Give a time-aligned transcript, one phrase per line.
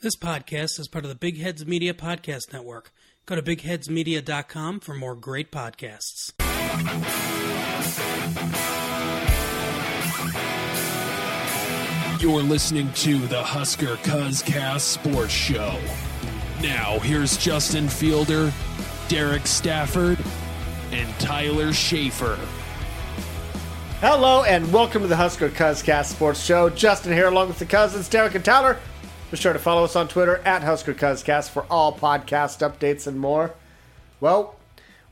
[0.00, 2.92] This podcast is part of the Big Heads Media Podcast Network.
[3.26, 6.34] Go to bigheadsmedia.com for more great podcasts.
[12.22, 15.76] You're listening to the Husker Cuzcast Sports Show.
[16.62, 18.52] Now, here's Justin Fielder,
[19.08, 20.20] Derek Stafford,
[20.92, 22.38] and Tyler Schaefer.
[23.98, 26.70] Hello and welcome to the Husker Cuzcast Sports Show.
[26.70, 28.78] Justin here along with the cousins, Derek and Tyler.
[29.30, 33.20] Be sure to follow us on Twitter at Husker Cuzcast for all podcast updates and
[33.20, 33.54] more.
[34.20, 34.56] Well,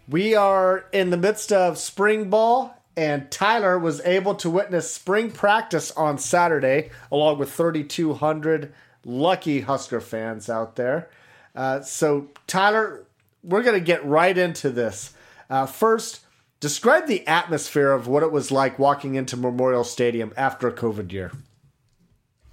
[0.09, 5.31] we are in the midst of spring ball, and Tyler was able to witness spring
[5.31, 8.73] practice on Saturday, along with 3,200
[9.05, 11.11] lucky Husker fans out there.
[11.55, 13.05] Uh, so, Tyler,
[13.43, 15.13] we're going to get right into this.
[15.51, 16.21] Uh, first,
[16.61, 21.13] describe the atmosphere of what it was like walking into Memorial Stadium after a COVID
[21.13, 21.33] year.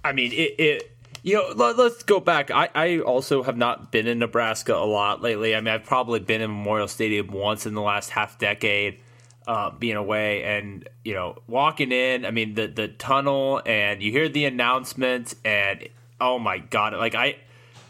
[0.04, 0.93] I mean, it, it
[1.24, 2.50] you know, let, us go back.
[2.50, 5.56] I, I also have not been in Nebraska a lot lately.
[5.56, 9.00] I mean, I've probably been in Memorial Stadium once in the last half decade,
[9.46, 12.26] uh, being away, and you know, walking in.
[12.26, 15.88] I mean, the the tunnel, and you hear the announcements, and
[16.20, 17.36] oh my god, like I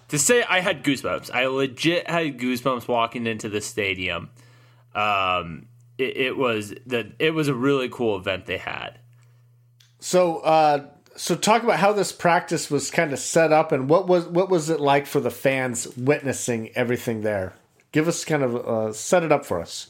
[0.08, 1.34] to say I had goosebumps.
[1.34, 4.30] I legit had goosebumps walking into the stadium.
[4.94, 5.66] Um,
[5.98, 9.00] it, it was the it was a really cool event they had.
[9.98, 14.06] So, uh, so talk about how this practice was kind of set up and what
[14.06, 17.54] was what was it like for the fans witnessing everything there?
[17.92, 19.88] Give us kind of uh, set it up for us.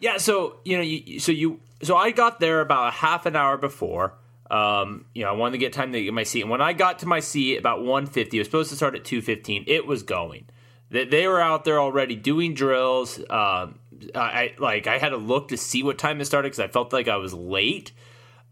[0.00, 3.36] Yeah so you know you, so you so i got there about a half an
[3.36, 4.14] hour before.
[4.50, 6.42] Um, you know i wanted to get time to get my seat.
[6.42, 9.04] And when i got to my seat about 150 it was supposed to start at
[9.04, 10.46] 215 it was going.
[10.90, 13.18] They, they were out there already doing drills.
[13.30, 13.78] Um,
[14.14, 16.92] I, like i had to look to see what time it started because i felt
[16.92, 17.92] like i was late.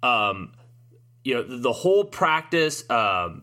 [0.02, 0.52] Um,
[1.26, 3.42] you know the whole practice um,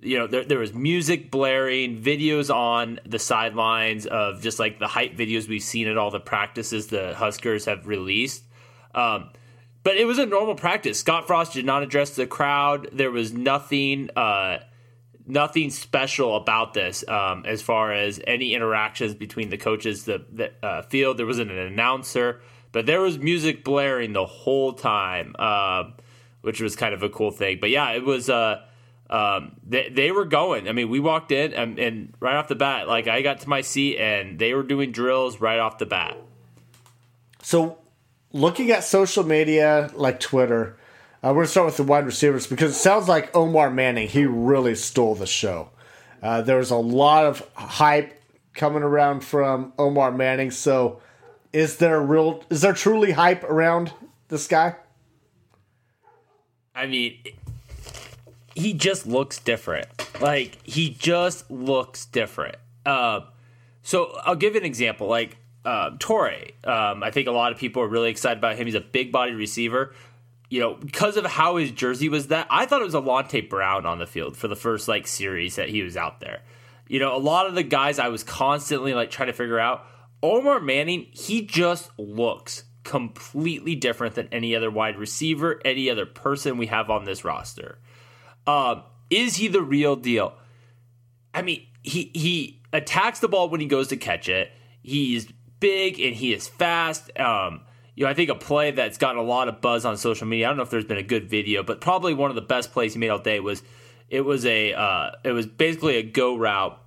[0.00, 4.86] you know there, there was music blaring videos on the sidelines of just like the
[4.86, 8.44] hype videos we've seen at all the practices the huskers have released.
[8.94, 9.30] Um,
[9.82, 11.00] but it was a normal practice.
[11.00, 12.88] Scott frost did not address the crowd.
[12.92, 14.58] There was nothing uh,
[15.26, 20.52] nothing special about this um, as far as any interactions between the coaches the, the
[20.64, 21.16] uh, field.
[21.16, 22.40] There wasn't an announcer
[22.72, 25.34] but there was music blaring the whole time.
[25.38, 25.94] Um,
[26.48, 27.58] which was kind of a cool thing.
[27.60, 28.30] But yeah, it was.
[28.30, 28.62] Uh,
[29.10, 30.66] um, they, they were going.
[30.66, 33.48] I mean, we walked in and, and, right off the bat, like I got to
[33.48, 36.16] my seat and they were doing drills right off the bat.
[37.42, 37.78] So,
[38.32, 40.78] looking at social media like Twitter,
[41.22, 44.24] uh, we're gonna start with the wide receivers because it sounds like Omar Manning he
[44.24, 45.68] really stole the show.
[46.22, 48.22] Uh, there was a lot of hype
[48.54, 50.50] coming around from Omar Manning.
[50.50, 51.00] So,
[51.52, 52.42] is there real?
[52.48, 53.92] Is there truly hype around
[54.28, 54.76] this guy?
[56.78, 57.18] I mean,
[58.54, 59.88] he just looks different.
[60.20, 62.56] Like he just looks different.
[62.86, 63.20] Uh,
[63.82, 65.08] so I'll give an example.
[65.08, 68.66] Like uh, Toure, um, I think a lot of people are really excited about him.
[68.66, 69.92] He's a big body receiver.
[70.50, 73.84] You know, because of how his jersey was that, I thought it was Alante Brown
[73.84, 76.40] on the field for the first like series that he was out there.
[76.88, 79.84] You know, a lot of the guys I was constantly like trying to figure out.
[80.22, 86.56] Omar Manning, he just looks completely different than any other wide receiver, any other person
[86.56, 87.78] we have on this roster.
[88.46, 90.32] Um, is he the real deal?
[91.34, 94.50] I mean, he he attacks the ball when he goes to catch it.
[94.82, 97.10] He's big and he is fast.
[97.20, 97.60] Um,
[97.94, 100.46] you know, I think a play that's gotten a lot of buzz on social media.
[100.46, 102.72] I don't know if there's been a good video, but probably one of the best
[102.72, 103.62] plays he made all day was
[104.08, 106.82] it was a uh, it was basically a go route,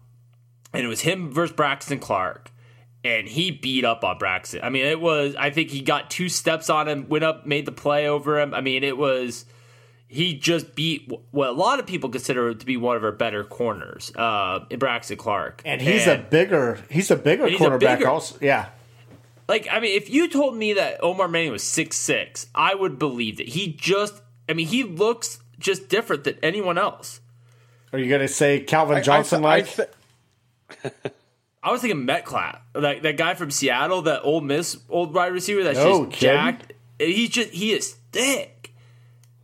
[0.73, 2.51] and it was him versus Braxton Clark
[3.03, 4.61] and he beat up on Braxton.
[4.63, 5.35] I mean, it was.
[5.35, 8.53] I think he got two steps on him, went up, made the play over him.
[8.53, 9.45] I mean, it was.
[10.07, 13.45] He just beat what a lot of people consider to be one of our better
[13.45, 15.61] corners, uh, Braxton Clark.
[15.63, 17.93] And he's and, a bigger, he's a bigger he's cornerback.
[17.93, 18.69] A bigger, also, yeah.
[19.47, 22.99] Like, I mean, if you told me that Omar Manning was six six, I would
[22.99, 23.47] believe that.
[23.47, 27.21] He just, I mean, he looks just different than anyone else.
[27.93, 29.67] Are you going to say Calvin Johnson like?
[31.63, 35.63] I was thinking Metcalf, like that guy from Seattle, that Ole Miss old wide receiver
[35.63, 36.35] that's no, just kidding?
[36.35, 36.73] jacked.
[36.97, 38.73] He's just he is thick.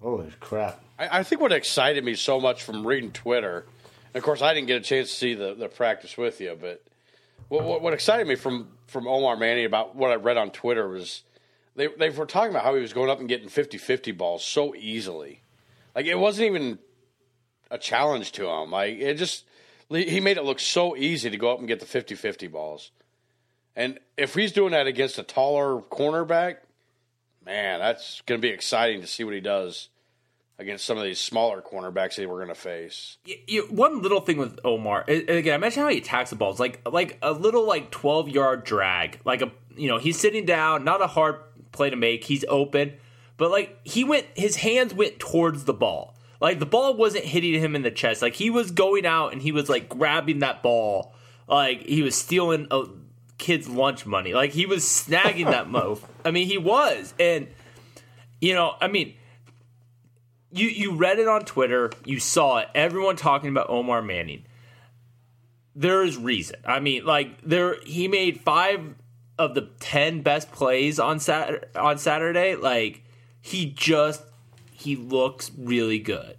[0.02, 0.82] Holy crap!
[0.98, 3.66] I, I, think what excited me so much from reading Twitter,
[4.14, 6.58] and of course I didn't get a chance to see the, the practice with you,
[6.60, 6.84] but
[7.50, 10.88] what, what, what excited me from from Omar Manny about what I read on Twitter
[10.88, 11.24] was
[11.76, 14.74] they they were talking about how he was going up and getting 50-50 balls so
[14.76, 15.42] easily,
[15.96, 16.80] like it wasn't even
[17.70, 18.72] a challenge to him.
[18.72, 19.44] Like it just
[19.90, 22.92] he made it look so easy to go up and get the 50 50 balls.
[23.76, 26.58] And if he's doing that against a taller cornerback,
[27.46, 29.90] man, that's going to be exciting to see what he does
[30.60, 33.18] against some of these smaller cornerbacks that we're going to face.
[33.26, 36.60] You, you, one little thing with Omar, again, I mentioned how he attacks the balls,
[36.60, 40.84] like like a little like twelve yard drag, like a you know he's sitting down,
[40.84, 41.38] not a hard
[41.72, 42.94] play to make, he's open,
[43.38, 47.54] but like he went, his hands went towards the ball, like the ball wasn't hitting
[47.60, 50.62] him in the chest, like he was going out and he was like grabbing that
[50.64, 51.14] ball,
[51.48, 52.84] like he was stealing a
[53.38, 56.06] kid's lunch money, like he was snagging that move.
[56.24, 57.48] I mean, he was, and
[58.42, 59.16] you know, I mean
[60.52, 64.46] you you read it on Twitter, you saw it, everyone talking about Omar Manning.
[65.76, 66.58] There is reason.
[66.66, 68.96] I mean, like there he made 5
[69.38, 72.56] of the 10 best plays on Sat on Saturday.
[72.56, 73.04] Like
[73.42, 74.24] he just
[74.78, 76.38] he looks really good.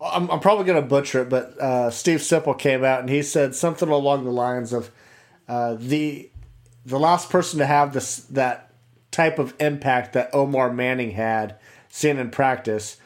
[0.00, 3.22] I'm, I'm probably going to butcher it, but uh, Steve Sipple came out and he
[3.22, 4.90] said something along the lines of
[5.48, 6.28] uh, the
[6.84, 8.72] the last person to have this that
[9.10, 11.56] type of impact that Omar Manning had
[11.88, 12.98] seen in practice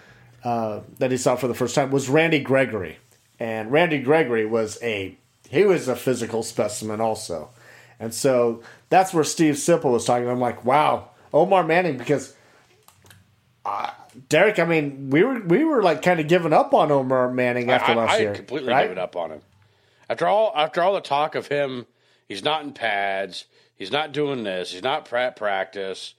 [0.43, 2.99] uh, that he saw for the first time was Randy Gregory,
[3.39, 5.17] and Randy Gregory was a
[5.49, 7.51] he was a physical specimen also,
[8.01, 10.29] and so that's where Steve Sipple was talking.
[10.29, 12.35] I'm like, wow, Omar Manning, because
[13.65, 13.91] uh,
[14.29, 17.71] Derek, I mean, we were we were like kind of giving up on Omar Manning
[17.71, 18.35] after I, last I year.
[18.35, 18.85] completely right?
[18.85, 19.41] given up on him
[20.09, 20.53] after all.
[20.55, 21.87] After all the talk of him,
[22.29, 23.47] he's not in pads.
[23.77, 24.73] He's not doing this.
[24.73, 26.15] He's not at practice.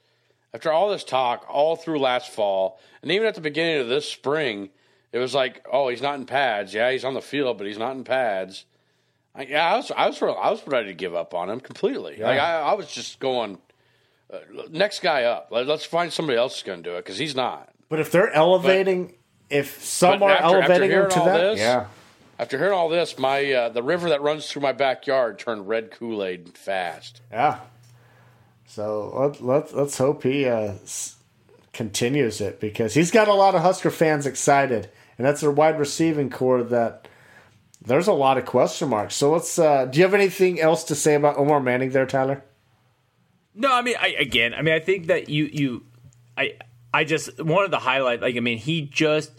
[0.54, 4.10] After all this talk, all through last fall, and even at the beginning of this
[4.10, 4.70] spring,
[5.12, 6.72] it was like, oh, he's not in pads.
[6.72, 8.64] Yeah, he's on the field, but he's not in pads.
[9.34, 12.16] I, yeah, I was, I was, I was ready to give up on him completely.
[12.16, 13.58] Like I, I was just going,
[14.32, 14.38] uh,
[14.70, 15.48] next guy up.
[15.50, 17.68] Let, us find somebody else who's going to do it because he's not.
[17.88, 19.14] But if they're elevating,
[19.50, 21.86] if some are after- after elevating him hearing to that, this, yeah.
[22.38, 25.90] After hearing all this, my uh, the river that runs through my backyard turned red
[25.90, 27.20] Kool Aid fast.
[27.32, 27.60] Yeah.
[28.66, 31.16] So let, let, let's hope he uh, s-
[31.72, 35.78] continues it because he's got a lot of Husker fans excited, and that's a wide
[35.80, 37.08] receiving core that
[37.84, 39.16] there's a lot of question marks.
[39.16, 39.58] So let's.
[39.58, 42.44] Uh, do you have anything else to say about Omar Manning there, Tyler?
[43.54, 45.86] No, I mean, I, again, I mean, I think that you you,
[46.36, 46.52] I
[46.92, 49.32] I just wanted to highlight, like, I mean, he just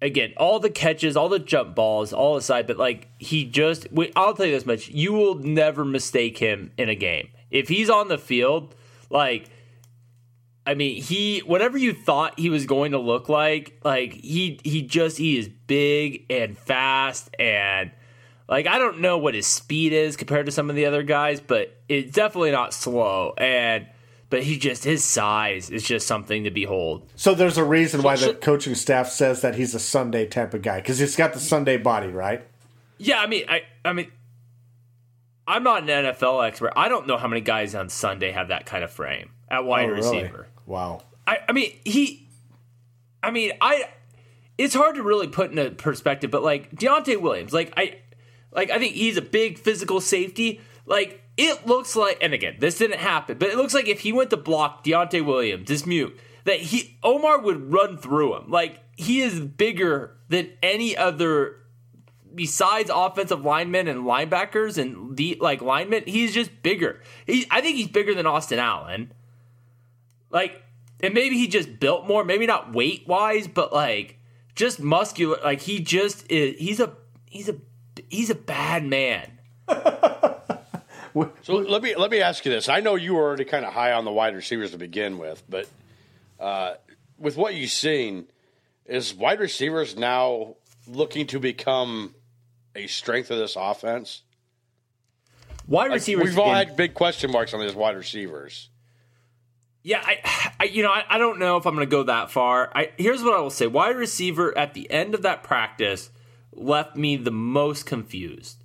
[0.00, 3.86] again all the catches, all the jump balls, all aside, but like he just,
[4.16, 7.90] I'll tell you this much: you will never mistake him in a game if he's
[7.90, 8.74] on the field.
[9.10, 9.48] Like,
[10.66, 14.82] I mean, he whatever you thought he was going to look like, like he he
[14.82, 17.90] just he is big and fast and.
[18.50, 21.38] Like I don't know what his speed is compared to some of the other guys,
[21.38, 23.34] but it's definitely not slow.
[23.36, 23.88] And
[24.30, 27.10] but he just his size is just something to behold.
[27.16, 30.54] So there's a reason why the so- coaching staff says that he's a Sunday type
[30.54, 32.46] of guy because he's got the Sunday body, right?
[32.98, 34.10] Yeah, I mean, I I mean,
[35.46, 36.72] I'm not an NFL expert.
[36.76, 39.86] I don't know how many guys on Sunday have that kind of frame at wide
[39.88, 39.96] Oh, really?
[40.22, 40.48] receiver.
[40.66, 41.02] Wow.
[41.26, 42.28] I, I mean, he,
[43.22, 43.84] I mean, I,
[44.58, 47.98] it's hard to really put into perspective, but like Deontai Williams, like I,
[48.52, 50.60] like I think he's a big physical safety.
[50.84, 54.12] Like it looks like, and again, this didn't happen, but it looks like if he
[54.12, 58.50] went to block Deontai Williams, this mute, that he Omar would run through him.
[58.50, 61.56] Like he is bigger than any other
[62.34, 66.02] besides offensive linemen and linebackers and the like linemen.
[66.06, 67.00] He's just bigger.
[67.24, 69.12] He, I think he's bigger than Austin Allen.
[70.30, 70.62] Like,
[71.00, 72.24] and maybe he just built more.
[72.24, 74.18] Maybe not weight wise, but like
[74.56, 75.38] just muscular.
[75.44, 76.58] Like he just is.
[76.58, 76.94] He's a
[77.26, 77.54] he's a
[78.08, 79.38] he's a bad man.
[81.42, 82.68] So let me let me ask you this.
[82.68, 85.42] I know you were already kind of high on the wide receivers to begin with,
[85.48, 85.68] but
[86.38, 86.74] uh,
[87.18, 88.26] with what you've seen,
[88.86, 90.56] is wide receivers now
[90.86, 92.14] looking to become
[92.74, 94.22] a strength of this offense?
[95.66, 96.24] Wide Like, receivers.
[96.24, 98.70] we've all had big question marks on these wide receivers.
[99.82, 102.30] Yeah, I, I you know, I, I don't know if I'm going to go that
[102.30, 102.70] far.
[102.74, 106.10] I here's what I will say: wide receiver at the end of that practice
[106.52, 108.62] left me the most confused.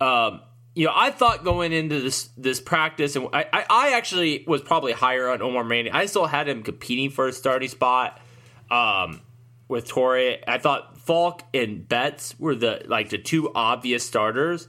[0.00, 0.42] Um,
[0.74, 4.92] you know, I thought going into this this practice, and I, I, actually was probably
[4.92, 5.92] higher on Omar Manning.
[5.92, 8.20] I still had him competing for a starting spot
[8.70, 9.20] um,
[9.68, 10.42] with Torrey.
[10.48, 14.68] I thought Falck and Betts were the like the two obvious starters,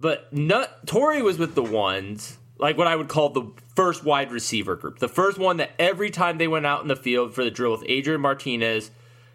[0.00, 4.32] but not, Torrey was with the ones like what I would call the first wide
[4.32, 7.44] receiver group, the first one that every time they went out in the field for
[7.44, 8.90] the drill with Adrian Martinez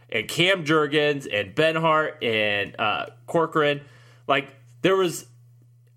[0.10, 3.82] and Cam Jurgens and Benhart and uh, Corcoran,
[4.27, 5.25] like there was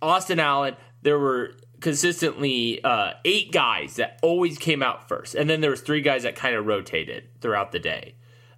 [0.02, 5.60] Austin Allen, there were consistently uh, eight guys that always came out first, and then
[5.60, 8.14] there was three guys that kind of rotated throughout the day.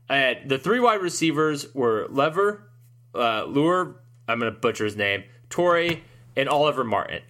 [0.08, 2.68] And the three wide receivers were Lever,
[3.14, 6.04] uh, Lure, I'm going to butcher his name, Torrey,
[6.36, 7.22] and Oliver Martin.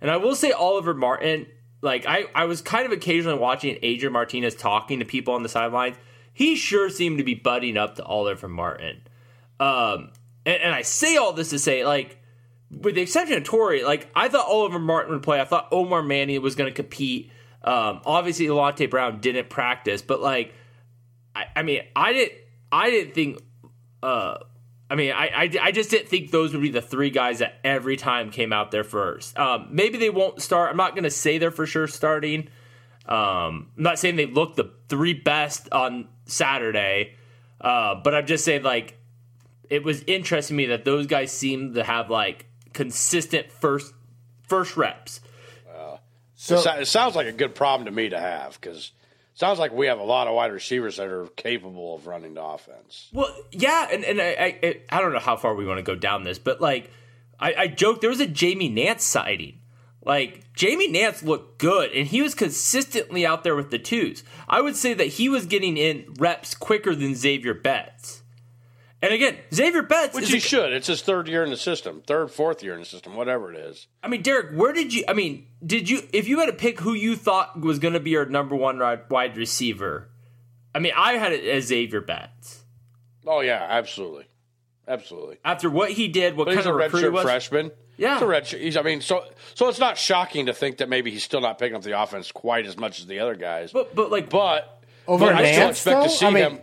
[0.00, 1.46] And I will say Oliver Martin,
[1.80, 5.48] like I, I was kind of occasionally watching Adrian Martinez talking to people on the
[5.48, 5.96] sidelines.
[6.36, 9.00] he sure seemed to be butting up to Oliver Martin.
[9.58, 10.10] Um,
[10.44, 12.20] and, and I say all this to say, like,
[12.70, 15.40] with the exception of Tori, like I thought Oliver Martin would play.
[15.40, 17.30] I thought Omar Manny was going to compete.
[17.62, 20.54] Um, obviously, Alante Brown didn't practice, but like,
[21.34, 22.38] I, I mean, I didn't,
[22.70, 23.42] I didn't think.
[24.02, 24.38] Uh,
[24.88, 27.58] I mean, I, I, I just didn't think those would be the three guys that
[27.64, 29.36] every time came out there first.
[29.36, 30.70] Um, maybe they won't start.
[30.70, 32.48] I'm not going to say they're for sure starting.
[33.08, 37.14] Um, I'm not saying they look the three best on Saturday,
[37.60, 38.96] uh, but I'm just saying like
[39.68, 42.46] it was interesting to me that those guys seemed to have like
[42.76, 43.92] consistent first
[44.46, 45.20] first reps.
[46.38, 48.92] So it, so- it sounds like a good problem to me to have because
[49.32, 52.34] it sounds like we have a lot of wide receivers that are capable of running
[52.34, 53.08] the offense.
[53.12, 55.94] Well, yeah, and, and I, I I don't know how far we want to go
[55.96, 56.90] down this, but like
[57.40, 59.60] I, I joked there was a Jamie Nance sighting.
[60.04, 64.22] Like Jamie Nance looked good, and he was consistently out there with the twos.
[64.46, 68.22] I would say that he was getting in reps quicker than Zavier Betts.
[69.06, 70.72] And again, Zavier Betts Which is he a- should.
[70.72, 73.58] It's his third year in the system, third, fourth year in the system, whatever it
[73.58, 73.86] is.
[74.02, 75.04] I mean, Derek, where did you?
[75.08, 76.02] I mean, did you?
[76.12, 78.78] If you had to pick who you thought was going to be your number one
[79.08, 80.08] wide receiver,
[80.74, 82.64] I mean, I had it as Zavier Betts.
[83.26, 84.26] Oh yeah, absolutely,
[84.86, 85.38] absolutely.
[85.44, 87.70] After what he did, what But kind he's a of recruit he redshirt was, freshman.
[87.98, 88.14] Yeah.
[88.14, 88.46] he's a red.
[88.46, 88.76] He's.
[88.76, 91.76] I mean, so so it's not shocking to think that maybe he's still not picking
[91.76, 93.72] up the offense quite as much as the other guys.
[93.72, 96.02] but but like, But over but I still expect though?
[96.04, 96.60] to see I mean, him.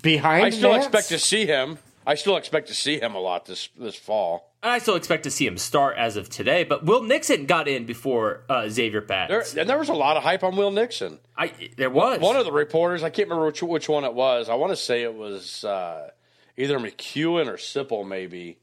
[0.00, 0.84] behind I still Nance?
[0.86, 1.78] expect to see him.
[2.06, 4.52] I still expect to see him a lot this this fall.
[4.62, 6.64] And I still expect to see him start as of today.
[6.64, 9.54] But Will Nixon got in before uh, Zavier Betts.
[9.54, 11.18] and there was a lot of hype on Will Nixon.
[11.36, 14.48] I there was One of the reporters, I can't remember which, which one it was.
[14.48, 16.10] I want to say it was uh,
[16.56, 18.58] either McKewon or Sipple, maybe,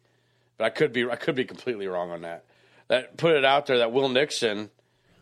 [0.57, 2.45] but I could be I could be completely wrong on that.
[2.87, 4.69] That put it out there that Will Nixon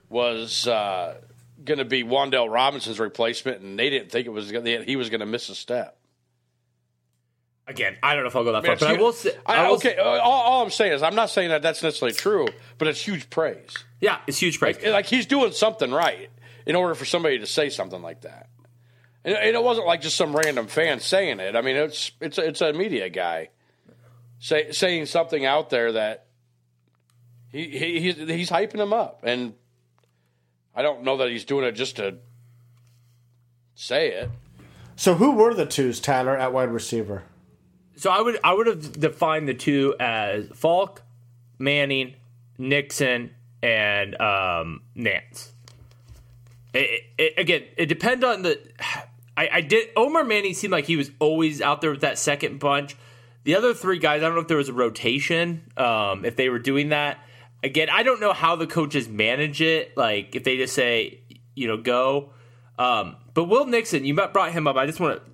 [0.09, 1.15] was uh,
[1.63, 5.09] going to be Wan'Dale Robinson's replacement, and they didn't think it was gonna, he was
[5.09, 5.97] going to miss a step.
[7.67, 7.97] Again.
[8.03, 9.67] I don't know if I'll go that far, It's but I will say, I- I
[9.69, 12.47] will okay, uh, all, all I'm saying is I'm not saying that that's necessarily true,
[12.77, 13.73] but it's huge praise.
[13.99, 14.77] yeah, it's huge praise.
[14.83, 16.29] like he's doing something right
[16.65, 18.49] in order for somebody to say something like that.
[19.23, 21.55] And, and it wasn't like just some random fan saying it.
[21.55, 23.49] I mean, it's it's a, it's a media guy
[24.39, 26.25] say, saying something out there that
[27.51, 29.53] he, he he's, he's hyping him up, and
[30.75, 32.17] I don't know that he's doing it just to
[33.75, 34.29] say it.
[34.95, 37.23] So who were the twos, Tyler, at wide receiver?
[37.95, 41.03] So I would I would have defined the two as Falck,
[41.59, 42.15] Manning,
[42.57, 43.31] Nixon,
[43.61, 45.51] and um, Nance.
[46.73, 48.59] It, it, again, it depends on the.
[49.37, 49.89] I, I did.
[49.95, 52.95] Omar Manning seemed like he was always out there with that second bunch.
[53.43, 56.49] The other three guys, I don't know if there was a rotation, um, if they
[56.49, 57.17] were doing that.
[57.63, 59.95] Again, I don't know how the coaches manage it.
[59.97, 61.21] Like if they just say,
[61.55, 62.33] you know, go.
[62.77, 64.75] Um, but Will Nixon, you brought him up.
[64.75, 65.31] I just want to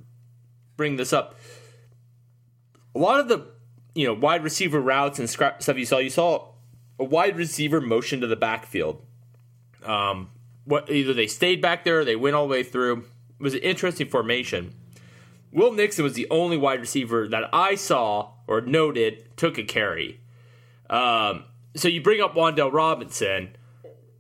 [0.76, 1.37] bring this up
[2.98, 3.46] a lot of the
[3.94, 6.50] you know wide receiver routes and stuff you saw you saw
[7.00, 9.06] a wide receiver motion to the backfield.
[9.86, 10.32] Um
[10.66, 13.06] what either they stayed back there or they went all the way through.
[13.40, 14.74] It was an interesting formation.
[15.54, 20.20] Will nixon was the only wide receiver that i saw or noted took a carry.
[20.90, 21.44] Um
[21.76, 23.56] so you bring up Wan'Dale Robinson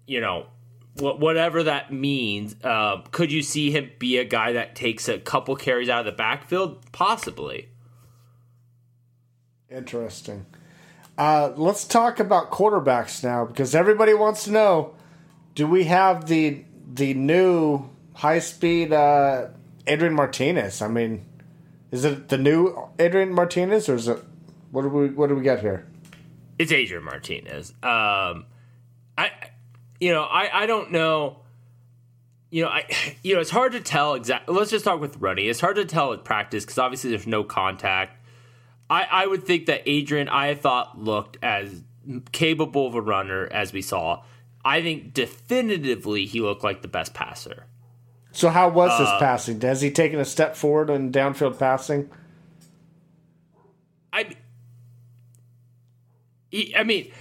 [0.05, 0.45] you know
[0.99, 5.55] whatever that means uh, could you see him be a guy that takes a couple
[5.55, 6.91] carries out of the backfield?
[6.91, 7.69] Possibly
[9.69, 10.45] Interesting.
[11.17, 14.95] Uh, let's talk about quarterbacks now because everybody wants to know:
[15.55, 19.47] Do we have the the new high speed uh,
[19.85, 20.81] Adrian Martinez?
[20.81, 21.25] I mean,
[21.91, 24.19] is it the new Adrian Martinez or is it
[24.71, 25.85] what do we what do we got here?
[26.59, 27.71] it's Adrian Martinez.
[27.83, 28.45] Um,
[29.17, 29.31] I,
[29.99, 31.39] you know, I, I don't know.
[32.49, 32.85] You know, I,
[33.23, 34.55] you know, it's hard to tell exactly.
[34.55, 35.47] Let's just talk with running.
[35.47, 38.16] It's hard to tell with practice because obviously there's no contact.
[38.89, 41.83] I, I would think that Adrian, I thought looked as
[42.31, 44.23] capable of a runner as we saw.
[44.63, 47.65] I think definitively he looked like the best passer.
[48.31, 49.59] So how was Uh, his passing?
[49.61, 52.09] Has he taken a step forward in downfield passing?
[54.13, 54.35] I,
[56.75, 57.11] I mean,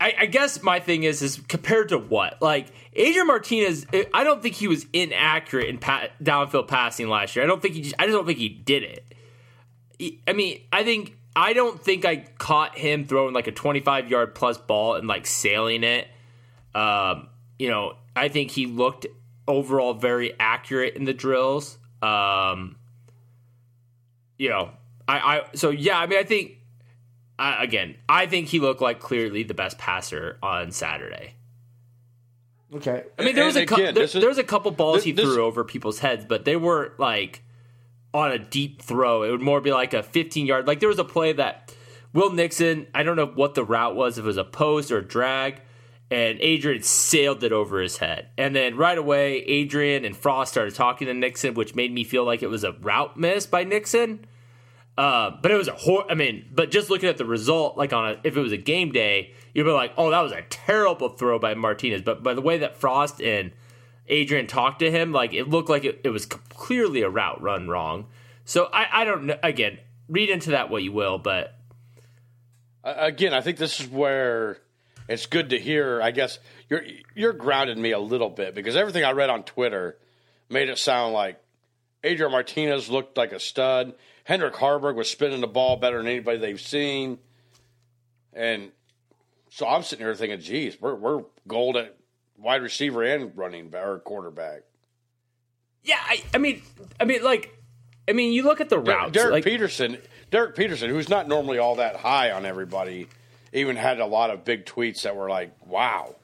[0.00, 3.86] I, I guess my thing is is compared to what like Adrian Martinez.
[4.12, 7.44] I don't think he was inaccurate in pa- downfield passing last year.
[7.44, 7.82] I don't think he.
[7.82, 9.04] Just, I just don't think he did it.
[10.02, 14.10] He- I mean, I think I don't think I caught him throwing like a twenty-five
[14.10, 16.08] yard plus ball and like sailing it.
[16.74, 17.28] Um,
[17.58, 19.06] you know, I think he looked
[19.46, 21.78] overall very accurate in the drills.
[22.02, 22.76] Um,
[24.38, 24.70] you know,
[25.06, 26.58] I, I so yeah, I mean, I think
[27.38, 31.34] I, again, I think he looked like clearly the best passer on Saturday.
[32.74, 33.04] Okay.
[33.18, 34.70] I mean, there was And a cou- again, there, this is- there was a couple
[34.72, 37.42] balls this- he this- threw over people's heads, but they weren't like
[38.14, 39.22] on a deep throw.
[39.22, 40.66] It would more be like a 15 yard.
[40.66, 41.74] Like there was a play that
[42.12, 42.86] Will Nixon.
[42.94, 44.18] I don't know what the route was.
[44.18, 45.62] If it was a post or a drag,
[46.10, 48.28] and Adrian sailed it over his head.
[48.36, 52.24] And then right away, Adrian and Frost started talking to Nixon, which made me feel
[52.24, 54.26] like it was a route miss by Nixon.
[54.98, 57.94] Uh, but it was a hor- I mean, but just looking at the result, like
[57.94, 60.42] on a if it was a game day, you'd be like, oh, that was a
[60.50, 62.02] terrible throw by Martinez.
[62.02, 63.52] But by the way that Frost and
[64.12, 67.66] Adrian talked to him, like it looked like it, it was clearly a route run
[67.66, 68.06] wrong.
[68.44, 69.38] So I, I don't know.
[69.42, 71.54] Again, read into that what you will, but
[72.84, 74.58] again, I think this is where
[75.08, 76.02] it's good to hear.
[76.02, 76.38] I guess
[76.68, 76.82] you're
[77.14, 79.96] you're grounded me a little bit because everything I read on Twitter
[80.50, 81.42] made it sound like
[82.04, 83.94] Adrian Martinez looked like a stud.
[84.26, 87.18] Heinrich Haarberg was spinning the ball better than anybody they've seen,
[88.34, 88.72] and
[89.48, 91.96] so I'm sitting here thinking, "Geez, we're we're gold at
[92.42, 94.62] wide receiver and running back or quarterback."
[95.84, 96.62] yeah, I, I mean,
[97.00, 97.56] I mean, like,
[98.08, 99.98] I mean, you look at the routes, Derek like, Peterson,
[100.30, 103.08] Derek Peterson, who's not normally all that high on everybody,
[103.52, 106.14] even had a lot of big tweets that were like, "Wow,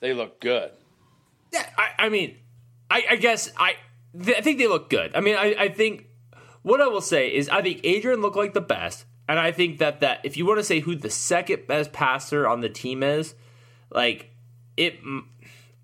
[0.00, 0.70] they look good."
[1.52, 2.36] Yeah, I, I mean,
[2.90, 3.74] I, I guess I,
[4.20, 5.14] th- I think they look good.
[5.14, 6.06] I mean, I, I think
[6.62, 9.78] what I will say is I think Adrian looked like the best, and I think
[9.78, 13.02] that that if you want to say who the second best passer on the team
[13.02, 13.34] is,
[13.90, 14.33] like
[14.76, 14.98] it,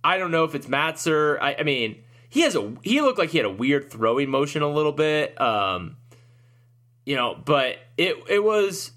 [0.02, 1.38] I don't know if it's Matzer.
[1.40, 4.62] I, I mean, he has a he looked like he had a weird throwing motion
[4.62, 5.97] a little bit, um,
[7.04, 8.92] you know, but it it was.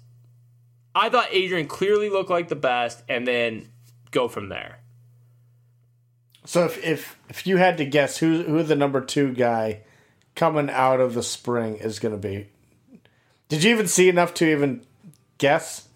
[0.96, 3.68] I thought Adrian clearly looked like the best, and then
[4.12, 4.78] go from there.
[6.44, 9.80] So if if if you had to guess who who the number two guy
[10.36, 12.48] coming out of the spring is going to be,
[13.48, 14.84] did you even see enough to even
[15.38, 15.88] guess?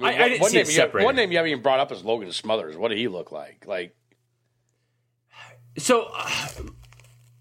[0.00, 1.50] I mean, I- I one, didn't one see it name you, one name you haven't
[1.52, 2.76] even brought up is Logan Smothers.
[2.76, 3.64] What did he look like?
[3.66, 3.94] Like,
[5.78, 6.28] So uh,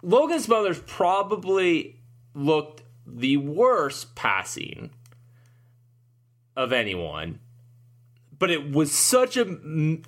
[0.02, 2.00] Logan Smothers probably
[2.34, 4.92] looked the worst passing
[6.56, 7.40] of anyone,
[8.38, 9.46] but it was such a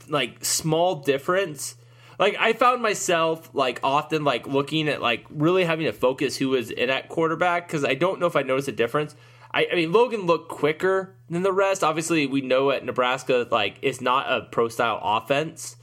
[0.07, 1.75] like small difference.
[2.19, 6.49] Like I found myself like often like looking at like really having to focus who
[6.49, 9.15] was in at quarterback because I don't know if I noticed a difference.
[9.53, 11.83] I, I mean Logan looked quicker than the rest.
[11.83, 15.75] Obviously, we know at Nebraska like it's not a pro style offense.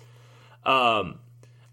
[0.64, 1.18] Um,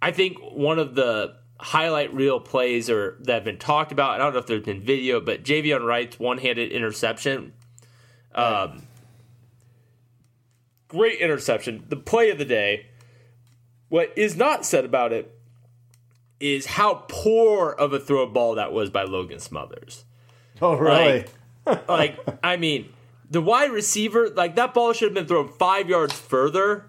[0.02, 4.12] I think one of the highlight reel plays or that have been talked about.
[4.12, 7.54] I don't know if there's been video, but Javin Wright's one-handed interception.
[8.34, 8.84] Um,
[10.88, 11.86] great interception.
[11.88, 12.88] The play of the day.
[13.88, 15.32] What is not said about it
[16.40, 20.04] is how poor of a throw ball that was by Logan Smothers
[20.62, 21.20] Oh, really?
[21.20, 21.30] like
[21.68, 22.94] I mean,
[23.30, 26.86] the wide receiver, like that ball should have been thrown five yards further,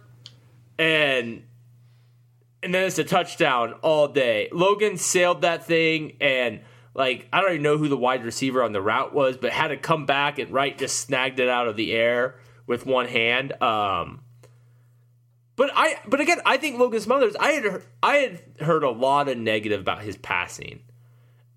[0.79, 1.43] and
[2.63, 4.49] and then it's a touchdown all day.
[4.53, 6.61] Logan sailed that thing, and
[6.95, 9.69] like I don't even know who the wide receiver on the route was, but had
[9.69, 12.37] to come back and Wright just snagged it out of the air
[12.67, 13.61] with one hand.
[13.63, 14.23] Um,
[15.57, 17.35] but I, but again, I think Logan Smothers.
[17.41, 20.81] I had I had heard a lot of negative about his passing.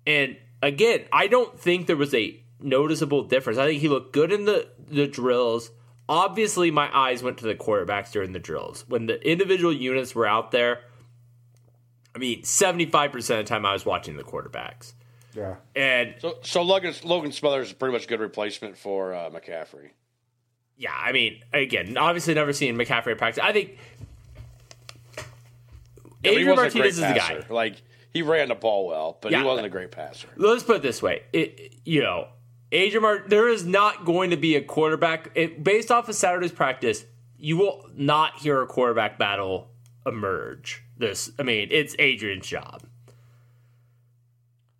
[0.06, 3.58] And again, I don't think there was a noticeable difference.
[3.58, 5.70] I think he looked good in the, the drills.
[6.08, 8.84] Obviously, my eyes went to the quarterbacks during the drills.
[8.88, 10.80] When the individual units were out there,
[12.14, 14.94] I mean, 75% of the time I was watching the quarterbacks.
[15.34, 15.56] yeah.
[15.76, 19.90] And so so Logan Logan Smothers is pretty much a good replacement for uh, McCaffrey.
[20.76, 23.42] yeah, I mean, again, obviously never seen McCaffrey practice.
[23.44, 23.78] I think
[26.24, 27.42] Yeah, Adrian Martinez is great the guy.
[27.48, 27.76] Like
[28.12, 29.38] he ran the ball well, but Yeah.
[29.38, 30.28] he wasn't a great passer.
[30.36, 32.28] let's put it this way: it, you know,
[32.72, 36.52] Adrian Martin, there is not going to be a quarterback it, based off of Saturday's
[36.52, 37.04] practice.
[37.36, 39.70] You will not hear a quarterback battle
[40.06, 40.84] emerge.
[40.96, 42.82] This, I mean, it's Adrian's job.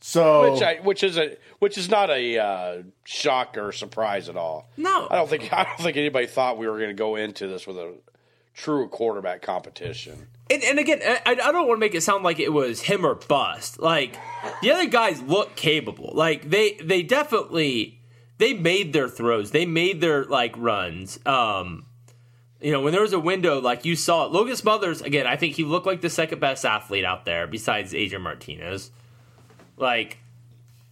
[0.01, 4.37] So Which I, which is a which is not a uh, shock or surprise at
[4.37, 4.71] all.
[4.79, 5.07] No.
[5.11, 7.67] I don't think I don't think anybody thought we were going to go into this
[7.67, 7.95] with a
[8.55, 10.29] true quarterback competition.
[10.51, 13.07] And, and again, I, I don't want to make it sound like it was him
[13.07, 13.79] or bust.
[13.79, 14.17] Like
[14.63, 16.11] the other guys look capable.
[16.13, 18.01] Like they they definitely
[18.39, 19.53] they made their throws.
[19.53, 21.21] They made their like runs.
[21.25, 21.87] Um,
[22.61, 24.33] you know, when there was a window, like you saw it.
[24.33, 25.27] Logan Smothers again.
[25.27, 28.91] I think he looked like the second best athlete out there besides Adrian Martinez.
[29.77, 30.19] Like,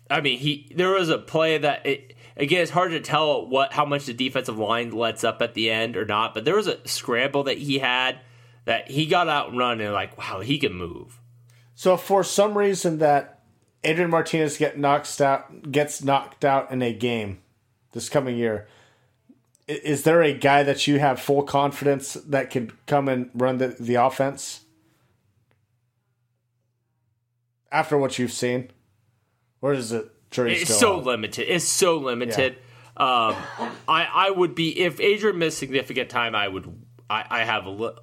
[0.09, 3.73] I mean, he there was a play that it, again it's hard to tell what
[3.73, 6.69] how much the defensive line lets up at the end or not, but there was
[6.69, 8.21] a scramble that he had
[8.69, 11.21] that he got out and run and like wow he can move.
[11.75, 13.41] so for some reason that
[13.83, 17.41] Adrian Martinez get knocked out gets knocked out in a game
[17.93, 18.69] this coming year,
[19.67, 23.69] is there a guy that you have full confidence that could come and run the,
[23.81, 24.65] the offense
[27.73, 28.71] after what you've seen?
[29.63, 31.53] Or is it jury It's so limited.
[31.53, 32.57] It's so limited.
[32.97, 33.35] Um,
[33.89, 36.35] I I would be if Adrian missed significant time.
[36.35, 36.85] I would.
[37.09, 38.01] I, I have a little.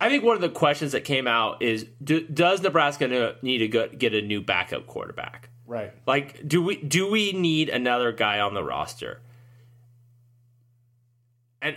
[0.00, 3.68] I think one of the questions that came out is: do, Does Nebraska need to
[3.68, 5.50] go, get a new backup quarterback?
[5.68, 5.92] right?
[6.06, 9.20] Like, do we do we need another guy on the roster?
[11.62, 11.76] And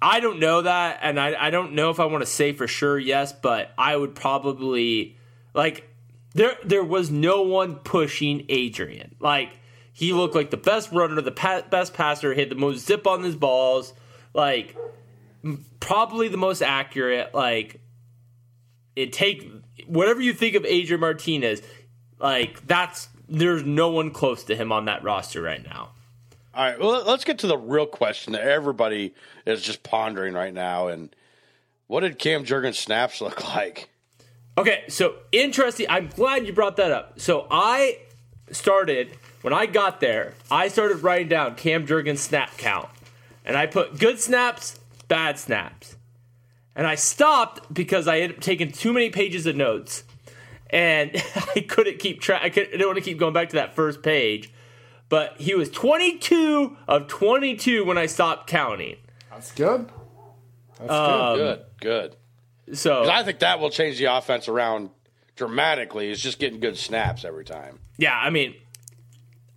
[0.00, 2.66] I don't know that, and I, I don't know if I want to say for
[2.66, 5.18] sure yes, but I would probably
[5.52, 5.88] like
[6.34, 9.16] there there was no one pushing Adrian.
[9.20, 9.58] Like
[9.92, 13.22] he looked like the best runner, the pa- best passer, hit the most zip on
[13.22, 13.92] his balls,
[14.32, 14.76] like
[15.80, 17.34] probably the most accurate.
[17.34, 17.80] Like
[18.96, 19.50] it take
[19.86, 21.62] whatever you think of Adrian Martinez,
[22.18, 25.90] like that's there's no one close to him on that roster right now.
[26.54, 29.14] All right, well, let's get to the real question that everybody
[29.46, 30.88] is just pondering right now.
[30.88, 31.14] And
[31.86, 33.88] what did Cam Jurgens snaps look like?
[34.58, 35.86] Okay, so interesting.
[35.88, 37.18] I'm glad you brought that up.
[37.18, 38.00] So I
[38.50, 40.34] started when I got there.
[40.50, 42.90] I started writing down Cam Jurgens snap count,
[43.46, 44.78] and I put good snaps,
[45.12, 45.96] bad snaps,
[46.74, 50.04] and I stopped because I had taken too many pages of notes,
[50.70, 51.10] and
[51.54, 52.40] I couldn't keep track.
[52.42, 54.50] I, could, I didn't want to keep going back to that first page,
[55.10, 58.96] but he was 22 of 22 when I stopped counting.
[59.30, 59.90] That's good.
[60.78, 61.64] That's Um, good.
[61.80, 62.16] Good,
[62.66, 62.76] good.
[62.78, 64.88] So 'Cause I think that will change the offense around
[65.36, 66.10] dramatically.
[66.10, 67.80] It's just getting good snaps every time.
[67.98, 68.54] Yeah, I mean,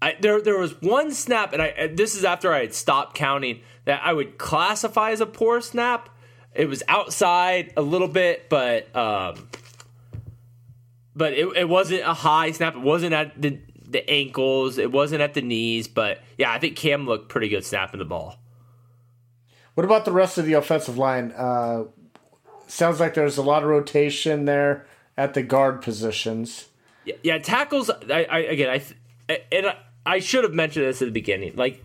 [0.02, 3.16] I, there there was one snap, and I and this is after I had stopped
[3.16, 6.10] counting that I would classify as a poor snap.
[6.54, 9.48] It was outside a little bit, but um,
[11.16, 12.76] but it, it wasn't a high snap.
[12.76, 14.78] It wasn't at the the ankles.
[14.78, 15.88] It wasn't at the knees.
[15.88, 18.38] But yeah, I think Cam looked pretty good snapping the ball.
[19.76, 21.32] What about the rest of the offensive line?
[21.34, 21.86] Uh,
[22.68, 26.70] sounds like there's a lot of rotation there at the guard positions.
[27.04, 27.90] Yeah, yeah tackles.
[27.90, 28.70] I, I again,
[29.30, 31.56] I and I, I should have mentioned this at the beginning.
[31.56, 31.84] Like,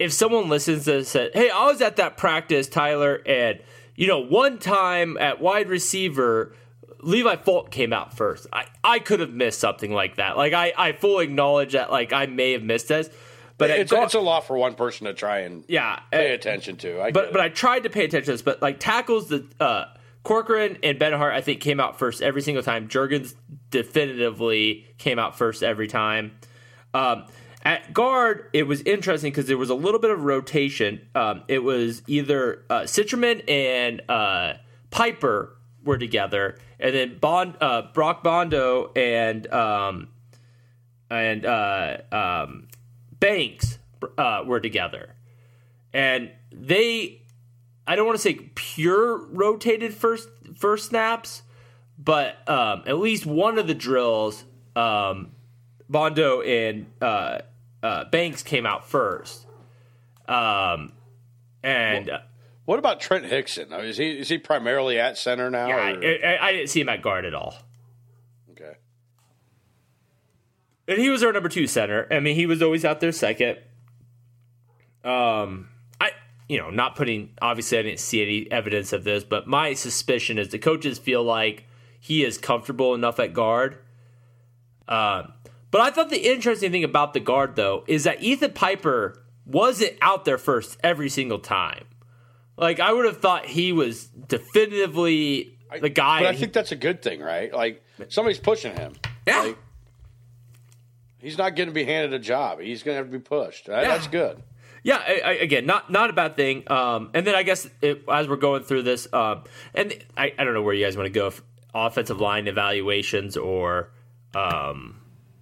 [0.00, 3.60] if someone listens and said, "Hey, I was at that practice, Tyler, and
[3.94, 6.54] you know, one time at wide receiver."
[7.02, 8.46] Levi Falck came out first.
[8.52, 10.36] I, I could have missed something like that.
[10.36, 13.08] Like I, I fully acknowledge that like I may have missed this.
[13.56, 16.34] But It's, guard- it's a lot for one person to try and yeah, pay uh,
[16.34, 17.00] attention to.
[17.00, 17.44] I but but it.
[17.44, 18.42] I tried to pay attention to this.
[18.42, 19.86] But like tackles, the uh,
[20.24, 22.88] Corcoran and Benhart, I think came out first every single time.
[22.88, 23.34] Jurgens
[23.70, 26.32] definitively came out first every time.
[26.92, 27.24] Um,
[27.62, 31.06] at guard, it was interesting because there was a little bit of rotation.
[31.14, 32.86] Um, it was either uh,
[33.48, 34.54] and uh,
[34.90, 40.08] Piper were together, and then Bond, uh, Broc Bando and um,
[41.10, 42.68] and uh, um,
[43.18, 43.78] Banks
[44.16, 45.14] uh, were together
[45.92, 47.22] and they
[47.86, 51.42] I don't want to say pure rotated first first snaps,
[51.98, 54.44] but um, at least one of the drills,
[54.76, 55.32] um,
[55.88, 57.38] Bando and uh,
[57.82, 59.46] uh, Banks came out first,
[60.28, 60.92] um,
[61.62, 62.18] and uh,
[62.64, 63.72] what about Trent Hixson?
[63.84, 65.68] Is he is he primarily at center now?
[65.68, 67.54] yeah, I, I, I didn't see him at guard at all.
[68.52, 68.74] okay.
[70.86, 72.06] And he was our number two center.
[72.10, 73.58] I mean, he was always out there second.
[75.02, 76.10] Um, I,
[76.48, 80.38] you know, not putting obviously I didn't see any evidence of this, but my suspicion
[80.38, 81.64] is the coaches feel like
[81.98, 83.78] he is comfortable enough at guard.
[84.88, 85.32] Um,
[85.70, 89.92] but I thought the interesting thing about the guard though is that Ethan Piper wasn't
[90.00, 91.84] out there first every single time.
[92.56, 96.20] Like I would have thought he was definitively the guy.
[96.20, 97.52] But I think that's a good thing, right?
[97.52, 98.94] Like somebody's pushing him.
[99.26, 99.40] Yeah.
[99.42, 99.58] Like,
[101.18, 102.60] he's not going to be handed a job.
[102.60, 103.66] He's going to have to be pushed.
[103.66, 104.42] That- That's good.
[104.82, 106.62] Yeah, I, I, again, not not a bad thing.
[106.72, 110.44] Um, and then I guess it, as we're going through this, um, and I, I
[110.44, 111.42] don't know where you guys want to go, if
[111.74, 113.90] offensive line evaluations or
[114.34, 114.99] um,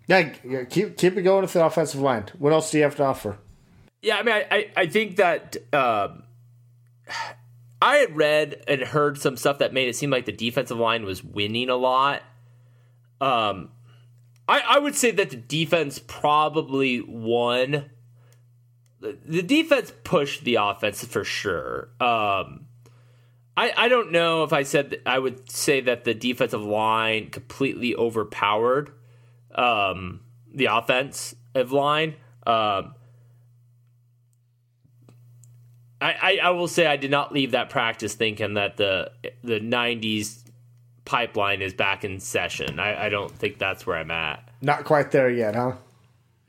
[0.09, 2.25] Yeah, yeah, keep keep it going with the offensive line.
[2.39, 3.39] What else do you have to offer?
[4.03, 6.23] yeah, I mean, I, I, I think that um,
[7.83, 11.05] I had read and heard some stuff that made it seem like the defensive line
[11.05, 12.23] was winning a lot.
[13.21, 13.71] Um,
[14.49, 17.91] I, I would say that the defense probably won.
[19.01, 21.89] The, the defense pushed the offense for sure.
[22.01, 22.67] Um,
[23.57, 27.97] I, I don't know if I said I would say that the defensive line completely
[27.97, 28.93] overpowered
[29.55, 30.21] um,
[30.53, 32.15] the offensive line.
[32.47, 32.95] Um,
[36.01, 39.11] I, I, I will say I did not leave that practice thinking that the
[39.43, 40.45] the '90s
[41.05, 42.79] pipeline is back in session.
[42.79, 44.49] I, I don't think that's where I'm at.
[44.61, 45.73] Not quite there yet, huh?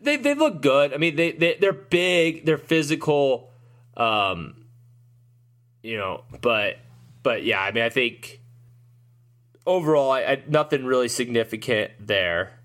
[0.02, 0.94] They they look good.
[0.94, 2.46] I mean they they they're big.
[2.46, 3.50] They're physical.
[3.98, 4.66] Um,
[5.82, 6.78] you know, but
[7.24, 8.40] but yeah, I mean, I think
[9.66, 12.59] overall, I, I, nothing really significant there.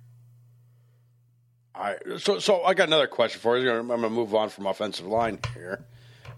[1.76, 1.98] Right.
[2.18, 3.70] So, so I got another question for you.
[3.70, 5.84] I'm going to move on from offensive line here,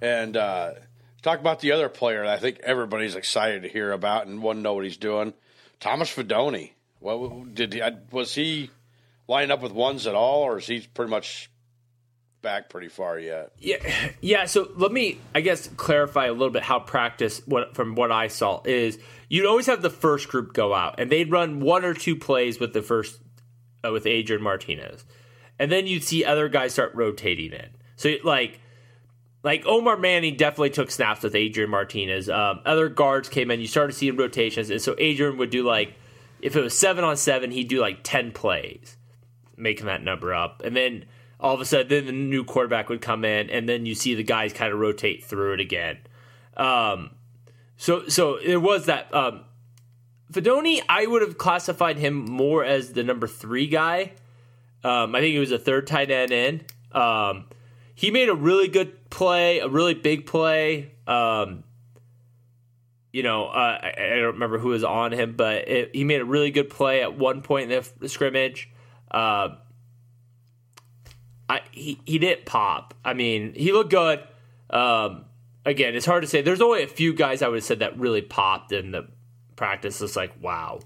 [0.00, 0.72] and uh,
[1.22, 4.58] talk about the other player that I think everybody's excited to hear about and want
[4.58, 5.34] to know what he's doing.
[5.80, 6.72] Thomas Fidone.
[7.00, 8.70] Well, did he, was he
[9.28, 11.50] lining up with ones at all, or is he pretty much
[12.42, 13.52] back pretty far yet?
[13.58, 13.76] Yeah,
[14.20, 14.46] yeah.
[14.46, 18.28] So let me, I guess, clarify a little bit how practice what from what I
[18.28, 21.92] saw is you'd always have the first group go out and they'd run one or
[21.92, 23.18] two plays with the first
[23.84, 25.04] uh, with Adrian Martinez,
[25.58, 27.68] and then you'd see other guys start rotating in.
[27.96, 28.60] So like.
[29.44, 32.28] Like Omar Manning definitely took snaps with Adrian Martinez.
[32.28, 33.60] Um, other guards came in.
[33.60, 35.94] You started seeing rotations, and so Adrian would do like,
[36.40, 38.96] if it was seven on seven, he'd do like ten plays,
[39.56, 40.62] making that number up.
[40.64, 41.04] And then
[41.38, 44.16] all of a sudden, then the new quarterback would come in, and then you see
[44.16, 45.98] the guys kind of rotate through it again.
[46.56, 47.10] Um,
[47.76, 49.14] so, so it was that.
[49.14, 49.44] Um,
[50.32, 54.14] Fidone, I would have classified him more as the number three guy.
[54.86, 56.62] Um, I think he was a third tight end in.
[56.92, 57.46] Um,
[57.96, 60.92] he made a really good play, a really big play.
[61.08, 61.64] Um,
[63.12, 66.20] you know, uh, I, I, don't remember who was on him, but it, he made
[66.20, 68.70] a really good play at one point in the scrimmage.
[69.10, 69.56] Uh,
[71.48, 72.94] I, he he didn't pop.
[73.04, 74.22] I mean, he looked good.
[74.70, 75.24] Um,
[75.64, 76.42] again, it's hard to say.
[76.42, 79.08] There's only a few guys I would have said that really popped in the
[79.56, 80.00] practice.
[80.00, 80.78] It's like wow.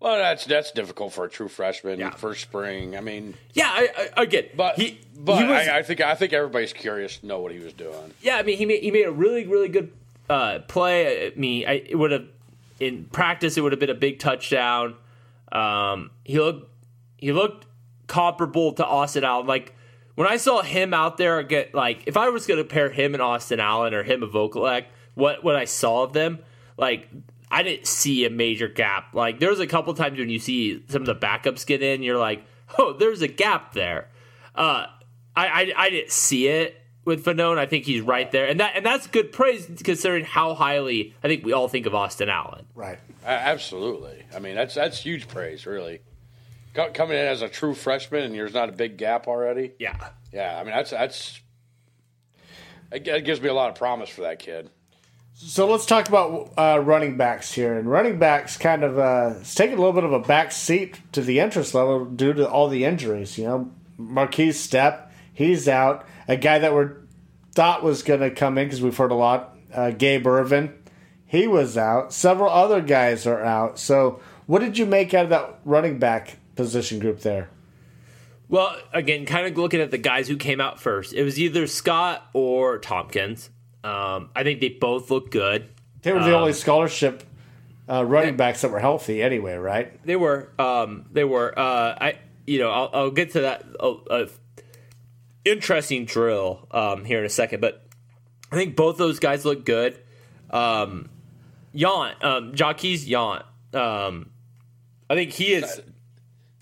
[0.00, 2.10] Well, that's that's difficult for a true freshman Yeah.
[2.10, 2.96] first spring.
[2.96, 6.14] I mean, Yeah, I, I, again, but he, but he was, I, I think I
[6.14, 8.12] think everybody's curious to know what he was doing.
[8.22, 9.90] yeah, I mean, he made he made a really really good
[10.30, 11.26] uh, play.
[11.26, 12.26] I mean, I, it would have
[12.78, 14.94] in practice it would have been a big touchdown.
[15.50, 16.70] Um, he looked
[17.16, 17.66] he looked
[18.06, 19.46] comparable to Austin Allen.
[19.48, 19.74] Like
[20.14, 23.14] when I saw him out there, get like if I was going to pair him
[23.14, 24.84] and Austin Allen or him and Vokolek,
[25.14, 26.38] what what I saw of them,
[26.76, 27.08] like
[27.50, 29.14] I didn't see a major gap.
[29.14, 32.02] Like there was a couple times when you see some of the backups get in,
[32.02, 32.44] you're like,
[32.78, 34.08] oh, there's a gap there.
[34.54, 34.86] Uh,
[35.36, 37.58] I, I I didn't see it with Fidone.
[37.58, 41.28] I think he's right there, and that and that's good praise considering how highly I
[41.28, 42.66] think we all think of Austin Allen.
[42.74, 42.98] Right.
[43.24, 44.24] A- absolutely.
[44.34, 46.00] I mean, that's that's huge praise, really.
[46.74, 49.72] Co- coming in as a true freshman and there's not a big gap already.
[49.78, 49.96] Yeah.
[50.32, 51.40] Yeah, I mean that's that's
[52.92, 54.70] it gives me a lot of promise for that kid.
[55.40, 57.78] So let's talk about uh, running backs here.
[57.78, 61.20] And running backs kind of uh, taking a little bit of a back seat to
[61.20, 63.38] the interest level due to all the injuries.
[63.38, 63.70] You know,
[64.00, 66.04] Markese Stepp, he's out.
[66.26, 66.86] A guy that we
[67.52, 70.74] thought was going to come in because we've heard a lot, uh, Gabe Ervin,
[71.24, 72.12] he was out.
[72.12, 73.78] Several other guys are out.
[73.78, 77.48] So what did you make out of that running back position group there?
[78.48, 81.68] Well, again, kind of looking at the guys who came out first, it was either
[81.68, 83.50] Scott or Thompkins.
[83.88, 85.68] Um, I think they both look good.
[86.02, 87.22] They were the only scholarship
[87.88, 90.04] uh, running backs that were healthy anyway, right?
[90.04, 90.50] They were.
[90.58, 91.58] Um, they were.
[91.58, 92.18] Uh, I.
[92.46, 93.64] You know, I'll, I'll get to that.
[93.78, 94.26] Uh, uh,
[95.44, 97.86] interesting drill um, here in a second, but
[98.50, 99.98] I think both those guys look good.
[100.50, 101.10] Um,
[101.74, 103.42] Yant, um, Jaquez Yant.
[103.74, 104.30] Um,
[105.10, 105.80] I think he has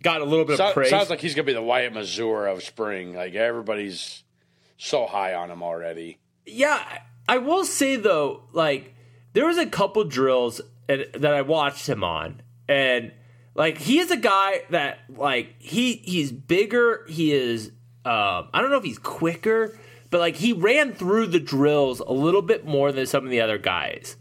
[0.02, 0.90] got a little bit So, of praise.
[0.90, 3.14] sounds like he's gonna be the Wyatt Mazour of spring.
[3.14, 4.24] Like everybody's
[4.76, 6.18] so high on him already.
[6.44, 6.82] Yeah,
[7.28, 8.94] I will say though, like
[9.32, 13.12] there was a couple drills and, that I watched him on, and
[13.54, 17.04] like he is a guy that like he he's bigger.
[17.08, 17.72] He is
[18.04, 19.76] um, I don't know if he's quicker,
[20.10, 23.40] but like he ran through the drills a little bit more than some of the
[23.40, 24.16] other guys.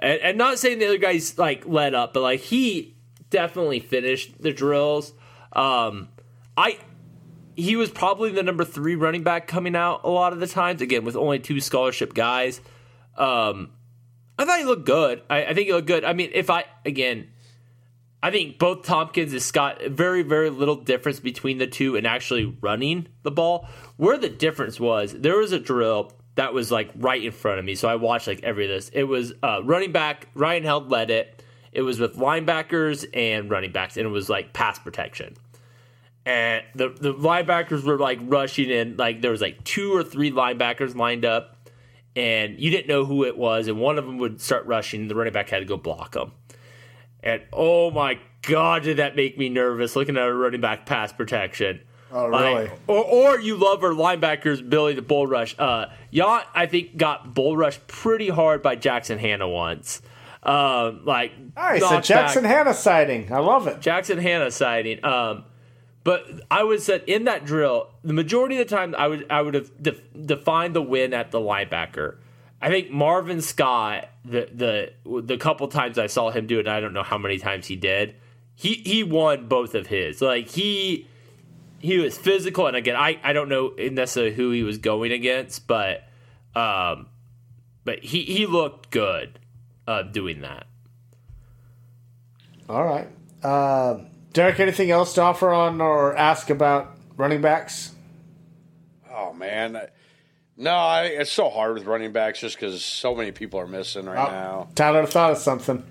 [0.00, 2.96] And, and not saying the other guys like let up, but like he
[3.30, 5.12] definitely finished the drills.
[5.52, 6.08] Um,
[6.56, 6.78] I
[7.58, 10.80] he was probably the number three running back coming out a lot of the times.
[10.80, 12.60] Again, with only two scholarship guys.
[13.16, 13.72] Um,
[14.38, 15.22] I thought he looked good.
[15.28, 16.04] I, I think he looked good.
[16.04, 17.28] I mean, if I again,
[18.22, 22.56] I think both Thompkins and Scott very very little difference between the two and actually
[22.60, 23.68] running the ball.
[23.96, 27.64] Where the difference was, there was a drill that was like right in front of
[27.64, 28.88] me, so I watched like every of this.
[28.90, 31.42] It was uh, running back Ryan Held led it.
[31.72, 35.34] It was with linebackers and running backs, and it was like pass protection
[36.28, 40.30] and the the linebackers were like rushing in like there was like two or three
[40.30, 41.56] linebackers lined up
[42.14, 45.10] and you didn't know who it was and one of them would start rushing and
[45.10, 46.32] the running back had to go block them
[47.22, 51.12] and oh my god did that make me nervous looking at a running back pass
[51.12, 52.54] protection Oh, really?
[52.68, 56.96] Like, or, or you love our linebackers Billy the bull rush uh yacht i think
[56.98, 60.02] got bull rushed pretty hard by jackson hannah once
[60.42, 63.32] um like All right, so Jackson back- Hannah sighting.
[63.32, 63.80] I love it.
[63.80, 65.04] Jackson Hannah sighting.
[65.04, 65.44] Um,
[66.08, 69.42] But I would say in that drill, the majority of the time, I would I
[69.42, 72.16] would have def- defined the win at the linebacker.
[72.62, 74.48] I think Marvin Scott, the
[75.04, 77.66] the the couple times I saw him do it, I don't know how many times
[77.66, 78.14] he did.
[78.54, 80.22] He he won both of his.
[80.22, 81.06] Like he
[81.78, 85.66] he was physical, and again, I I don't know necessarily who he was going against,
[85.66, 86.08] but
[86.54, 87.08] um,
[87.84, 89.38] but he he looked good
[89.86, 90.68] uh, doing that.
[92.66, 93.08] All right.
[93.42, 97.94] Uh, Derek, anything else to offer on or ask about running backs?
[99.12, 99.80] Oh man,
[100.56, 104.06] no, I, it's so hard with running backs just because so many people are missing
[104.06, 104.68] right Oh, now.
[104.74, 105.82] Tyler thought of something.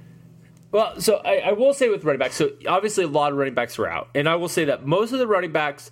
[0.71, 3.53] Well, so I, I will say with running backs, so obviously a lot of running
[3.53, 5.89] backs were out, and I will say that most of the running backs,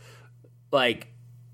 [0.72, 1.08] like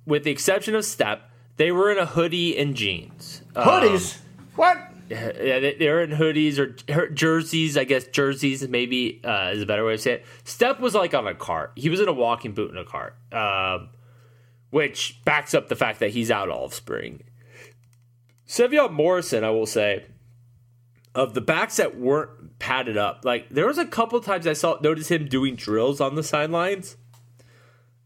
[0.06, 1.20] with the exception of Stepp,
[1.58, 3.42] they were in a hoodie and jeans.
[3.56, 4.18] Um, Hoodies?
[4.56, 4.78] what?
[5.12, 7.78] They're in hoodies or jerseys.
[7.78, 10.26] I guess jerseys maybe uh, is a better way to say it.
[10.46, 11.74] Stepp was like on a cart.
[11.76, 13.90] He was in a walking boot in a cart, um,
[14.70, 17.24] which backs up the fact that he's out all of spring.
[18.48, 20.06] Sevion Morrison, I will say,
[21.14, 24.78] of the backs that weren't padded up, like there was a couple times I saw
[24.82, 26.96] noticed him doing drills on the sidelines.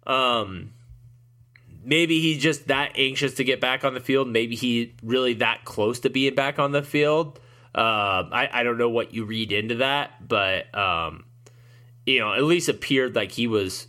[0.08, 0.74] Um,
[1.86, 4.28] maybe he's just that anxious to get back on the field.
[4.28, 7.40] Maybe he really that close to being back on the field.
[7.74, 11.26] Um, I, I don't know what you read into that, but um,
[12.06, 13.88] you know, at least appeared like he was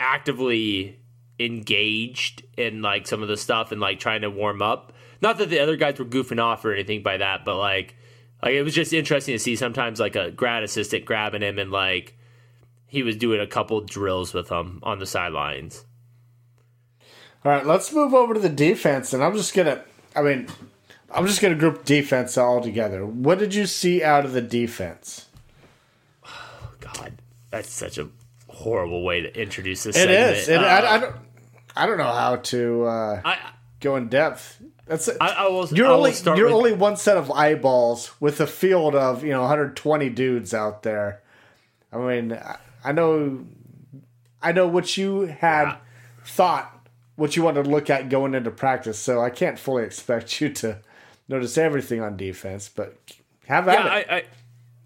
[0.00, 0.98] actively
[1.40, 4.92] engaged in like some of the stuff and like trying to warm up.
[5.20, 7.96] Not that the other guys were goofing off or anything by that, but like
[8.42, 11.72] like it was just interesting to see sometimes like a grad assistant grabbing him and
[11.72, 12.16] like
[12.86, 15.84] he was doing a couple drills with him on the sidelines.
[17.44, 19.82] All right, let's move over to the defense, and I'm just gonna.
[20.16, 20.48] I mean,
[21.10, 23.06] I'm just gonna group defense all together.
[23.06, 25.26] What did you see out of the defense?
[26.80, 27.14] God,
[27.50, 28.08] that's such a
[28.48, 29.96] horrible way to introduce this.
[29.96, 30.36] It segment.
[30.36, 30.48] is.
[30.48, 31.16] It, Uh, I, I don't.
[31.76, 33.38] I don't know how to uh, I,
[33.80, 34.60] go in depth.
[34.86, 35.68] That's I, I will.
[35.68, 39.30] you're I only you're with- only one set of eyeballs with a field of you
[39.30, 41.22] know 120 dudes out there.
[41.92, 43.44] I mean, I- I know,
[44.40, 45.76] I know what you had Yeah.
[46.24, 46.77] thought,
[47.18, 48.96] what you want to look at going into practice.
[48.96, 50.78] So I can't fully expect you to
[51.26, 52.96] notice everything on defense, but
[53.48, 54.24] have at Yeah, it.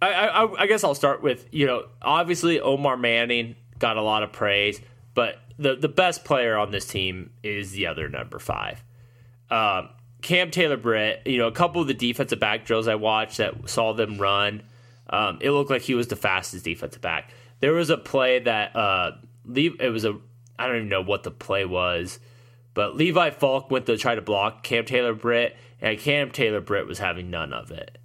[0.00, 3.98] I, I, I, I, I guess I'll start with you know obviously Omar Manning got
[3.98, 4.80] a lot of praise,
[5.12, 8.82] but the the best player on this team is the other number five.
[9.50, 9.90] Um,
[10.22, 13.68] Cam Taylor Britt, you know, a couple of the defensive back drills I watched that
[13.68, 14.62] saw them run,
[15.10, 17.30] um, it looked like he was the fastest defensive back.
[17.60, 19.12] There was a play that uh,
[19.54, 20.16] it was a
[20.62, 22.18] I don't even know what the play was,
[22.74, 26.86] but Levi Falck went to try to block Cam Taylor Britt, and Cam Taylor Britt
[26.86, 27.98] was having none of it,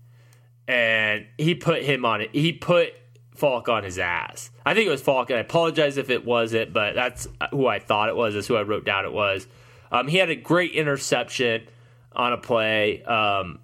[0.68, 2.30] and he put him on it.
[2.34, 2.94] He put
[3.36, 4.50] Falck on his ass.
[4.66, 7.80] I think it was Falck, and I apologize if it wasn't, but that's who I
[7.80, 8.34] thought it was.
[8.34, 9.48] That's who I wrote down it was.
[9.92, 11.68] Um, he had a great interception
[12.14, 13.04] on a play.
[13.04, 13.60] Um,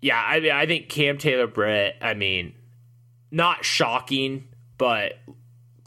[0.00, 1.96] yeah, I mean, I think Cam Taylor Britt.
[2.02, 2.54] I mean,
[3.30, 5.14] not shocking, but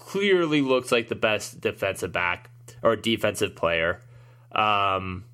[0.05, 2.51] clearly looks like the best defensive back
[2.83, 3.99] or defensive player.
[4.51, 5.25] Um,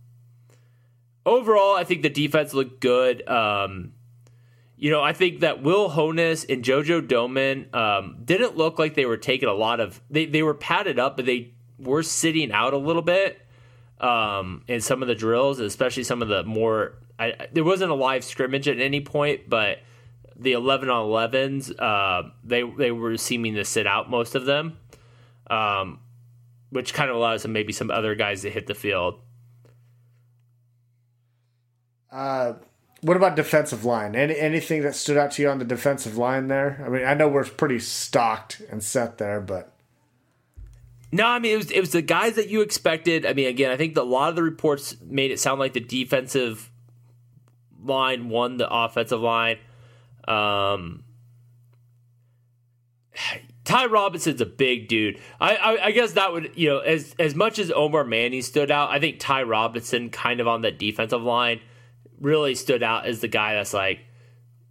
[1.26, 3.28] overall, I think the defense looked good.
[3.28, 3.92] Um,
[4.78, 9.06] you know, I think that Will Honas and JoJo Domann um, didn't look like they
[9.06, 10.02] were taking a lot of.
[10.10, 13.46] They they were padded up, but they were sitting out a little bit
[14.00, 16.94] um, in some of the drills, especially some of the more.
[17.20, 19.80] I, there wasn't a live scrimmage at any point, but
[20.42, 24.78] the eleven on elevens, uh, they they were seeming to sit out most of them,
[25.50, 26.00] um,
[26.72, 29.20] which kind of allows some maybe some other guys to hit the field.
[32.12, 32.54] Uh,
[33.02, 34.16] what about defensive line?
[34.16, 36.84] Any anything that stood out to you on the defensive line there?
[36.86, 39.74] I mean, I know we're pretty stocked and set there, but
[41.12, 43.26] No, I mean it was it was the guys that you expected.
[43.26, 45.74] I mean, again, I think the, a lot of the reports made it sound like
[45.74, 46.72] the defensive
[47.84, 49.58] line won the offensive line.
[50.28, 51.04] Um,
[53.64, 55.20] Ty Robinson's a big dude.
[55.40, 58.72] I, I I guess that would you know as as much as Omar Manning stood
[58.72, 61.62] out, I think Ty Robinson kind of on that defensive line
[62.20, 64.00] really stood out as the guy that's like,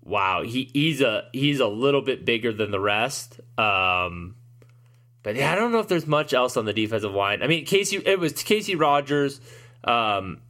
[0.03, 3.41] wow, he he's a he's a little bit bigger than the rest.
[3.59, 4.37] Um,
[5.22, 7.43] but yeah, I don't know if there's much else on the defensive line.
[7.43, 9.41] I mean, Casey, it was Casey Rogers,
[9.85, 10.41] um,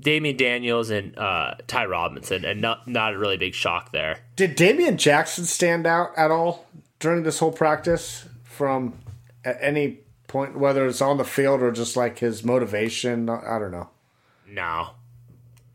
[0.00, 4.18] Damion Daniels, and uh, Ty Robinson, and not not a really big shock there.
[4.36, 6.66] did Damian Jackson stand out at all
[6.98, 8.94] during this whole practice from
[9.44, 9.98] at any
[10.28, 13.28] point, whether it's on the field or just like his motivation?
[13.28, 13.90] I don't know.
[14.48, 14.90] No,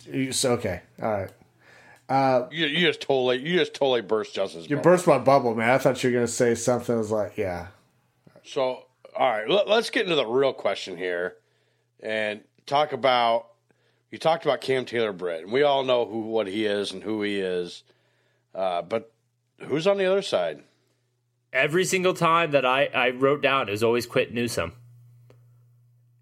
[0.05, 2.49] You- So, okay, all right.
[2.51, 4.69] You, you just totally you just totally burst Justin's.
[4.69, 4.91] You bubble.
[4.91, 5.69] burst my bubble, man.
[5.71, 6.93] I thought you were gonna say something.
[6.95, 7.67] that was like, yeah,
[8.43, 8.83] So
[9.17, 11.35] all right, let, us get into the real question here,
[12.01, 13.47] and talk about.
[14.15, 17.03] You talked about Cam Taylor Britt, and we all know who what he is and
[17.03, 17.83] who he is,
[18.53, 19.11] uh, but
[19.59, 20.63] who's on the other side?
[21.51, 24.71] Every single time that I, I wrote down, it was always Quit Newsome.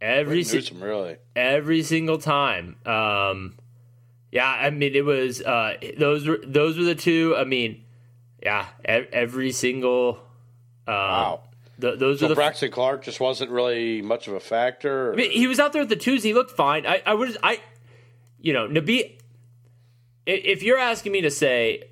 [0.02, 1.18] Every Quit Newsome, really.
[1.36, 2.78] Every single time.
[2.84, 3.60] Um,
[4.32, 7.36] yeah, I mean, it was uh, those were those were the two.
[7.38, 7.84] I mean,
[8.42, 10.18] yeah, every single.
[10.88, 11.44] Um, wow.
[11.78, 15.10] The, those so are the Braxton Clark just wasn't really much of a factor.
[15.10, 15.14] Or?
[15.14, 16.24] I mean, he was out there at the twos.
[16.24, 16.86] He looked fine.
[16.86, 17.60] I, I would, I,
[18.44, 19.18] you know, Nabi.
[20.26, 21.90] If you're asking me to say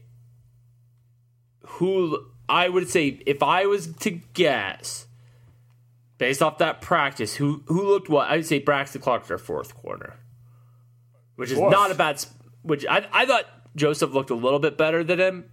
[1.66, 5.08] who, I would say if I was to guess,
[6.18, 8.30] based off that practice, who who looked what?
[8.30, 10.18] I'd say Braxton Clark for fourth corner,
[11.36, 11.72] which is fourth.
[11.72, 12.24] not a bad.
[12.62, 13.46] Which I I thought
[13.76, 15.46] Joseph looked a little bit better than him.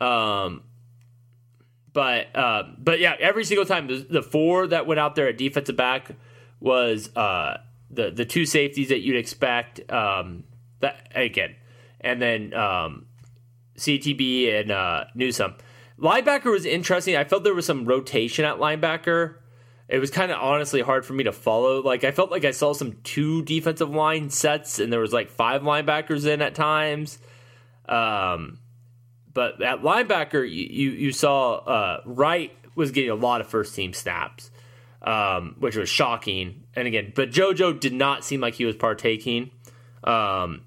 [0.00, 0.62] Um,
[1.92, 5.36] but uh, but yeah, every single time the, the, four that went out there at
[5.36, 6.12] defensive back
[6.60, 7.58] was uh,
[7.90, 9.90] the the two safeties that you'd expect.
[9.90, 10.44] Um,
[10.80, 11.56] that again,
[12.00, 13.06] and then um,
[13.76, 15.54] CTB and uh, Newsome.
[15.98, 17.16] Linebacker was interesting.
[17.16, 19.36] I felt there was some rotation at linebacker.
[19.88, 21.82] It was kind of honestly hard for me to follow.
[21.82, 25.30] Like I felt like I saw some two defensive line sets, and there was like
[25.30, 27.18] five linebackers in at times.
[27.88, 28.58] Um,
[29.32, 33.74] but at linebacker, you you, you saw uh, Wright was getting a lot of first
[33.74, 34.50] team snaps,
[35.02, 36.64] um, which was shocking.
[36.74, 39.50] And again, but JoJo did not seem like he was partaking.
[40.04, 40.62] Um,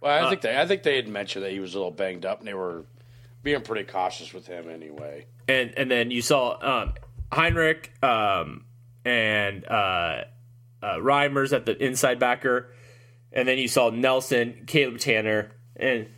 [0.00, 1.92] well, I uh, think they I think they had mentioned that he was a little
[1.92, 2.84] banged up, and they were
[3.42, 5.26] being pretty cautious with him anyway.
[5.48, 6.94] And and then you saw um,
[7.32, 8.64] Henrich um,
[9.04, 10.24] and uh,
[10.82, 12.72] uh, Reimers at the inside backer,
[13.32, 16.08] and then you saw Nelson, Caleb Tanner, and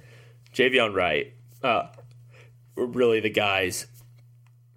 [0.52, 1.88] Javin Wright uh,
[2.74, 3.86] were really the guys.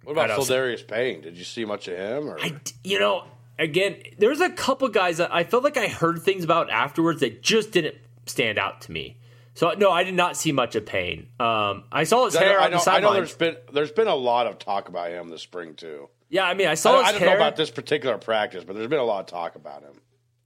[0.04, 1.20] What about Pheldarius Payne?
[1.20, 2.28] Did you see much of him?
[2.28, 2.40] Or?
[2.40, 3.24] I, you know,
[3.58, 7.42] again, there's a couple guys that I felt like I heard things about afterwards that
[7.42, 7.96] just didn't
[8.26, 9.16] stand out to me.
[9.54, 11.28] So no, I did not see much of Payne.
[11.38, 13.04] Um, I saw his hair know, on the sideline.
[13.04, 16.08] I know there's been there's been a lot of talk about him this spring too.
[16.30, 17.00] Yeah, I mean, I saw.
[17.00, 17.30] I, I don't hair.
[17.30, 19.92] know about this particular practice, but there's been a lot of talk about him.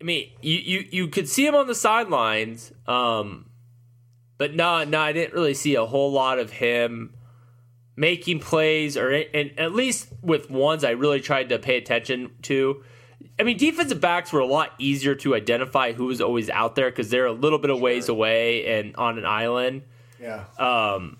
[0.01, 2.73] I mean, you you, you could see him on the sidelines.
[2.89, 3.47] Um,
[4.39, 7.15] but no, no, I didn't really see a whole lot of him
[7.97, 12.85] making plays, or and at least with ones I really tried to pay attention to.
[13.39, 16.91] I mean, defensive backs were a lot easier to identify who was always out there
[16.91, 19.83] because they're a little bit of ways away and on an island.
[20.21, 20.45] Yeah.
[20.59, 21.19] Um,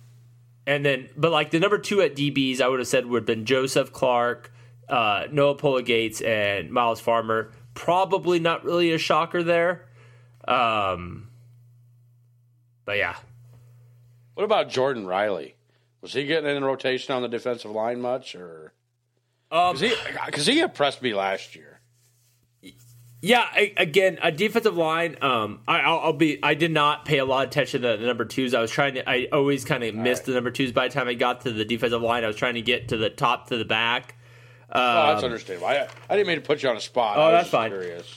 [0.67, 3.27] and then, but like the number two at DBs, I would have said would have
[3.27, 4.53] been Joseph Clark,
[4.89, 7.53] uh, Noa Pola-Gates, and Myles Farmer.
[7.75, 9.87] Probably not really a shocker there.
[10.49, 11.29] Um,
[12.85, 13.17] but yeah.
[14.35, 15.56] What about Jordan Riley?
[16.07, 18.73] Was he getting in rotation on the defensive line much, or
[19.51, 19.91] because um,
[20.37, 21.81] he, he impressed me last year?
[23.21, 25.17] Yeah, I, again, a defensive line.
[25.21, 26.39] Um, I, will be.
[26.45, 28.55] I did not pay a lot of attention to the number twos.
[28.55, 29.11] I was trying to.
[29.11, 30.27] I always kind of missed right.
[30.27, 32.23] the number twos by the time I got to the defensive line.
[32.23, 34.15] I was trying to get to the top to the back.
[34.71, 35.67] Um, oh, that's understandable.
[35.67, 37.17] I, I didn't mean to put you on a spot.
[37.19, 37.73] Oh, that's fine.
[37.73, 38.15] Curious.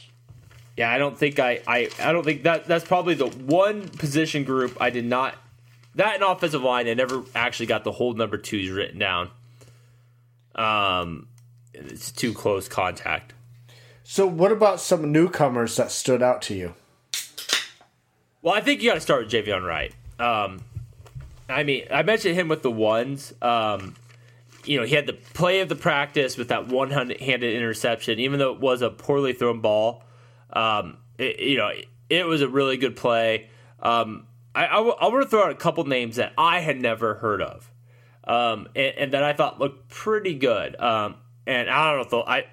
[0.77, 4.43] Yeah, I don't think I, I I don't think that that's probably the one position
[4.43, 5.33] group I did not
[5.95, 9.31] that and offensive line I never actually got the whole number twos written down.
[10.55, 11.27] Um,
[11.73, 13.33] it's too close contact.
[14.03, 16.73] So, what about some newcomers that stood out to you?
[18.41, 19.93] Well, I think you got to start with Javin Wright.
[20.17, 20.61] Um,
[21.47, 23.33] I mean, I mentioned him with the ones.
[23.41, 23.95] Um,
[24.65, 28.53] you know, he had the play of the practice with that one-handed interception, even though
[28.53, 30.03] it was a poorly thrown ball.
[30.51, 31.71] Um, it, you know,
[32.09, 33.49] it was a really good play.
[33.81, 34.25] Um,
[34.59, 37.15] I, I, w- I want to throw out a couple names that I had never
[37.15, 37.71] heard of,
[38.25, 40.79] um, and, and, that I thought looked pretty good.
[40.79, 41.15] Um,
[41.47, 42.45] and I don't know I,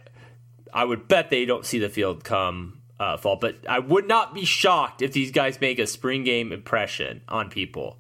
[0.72, 4.34] I would bet they don't see the field come uh, fall, but I would not
[4.34, 7.98] be shocked if these guys make a spring game impression on people.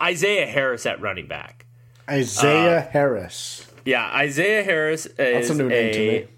[0.00, 1.66] Isaiah Harris at running back.
[2.08, 3.66] Isaiah uh, Harris.
[3.84, 6.28] Yeah, Isaiah Harris is That's a new name a, to me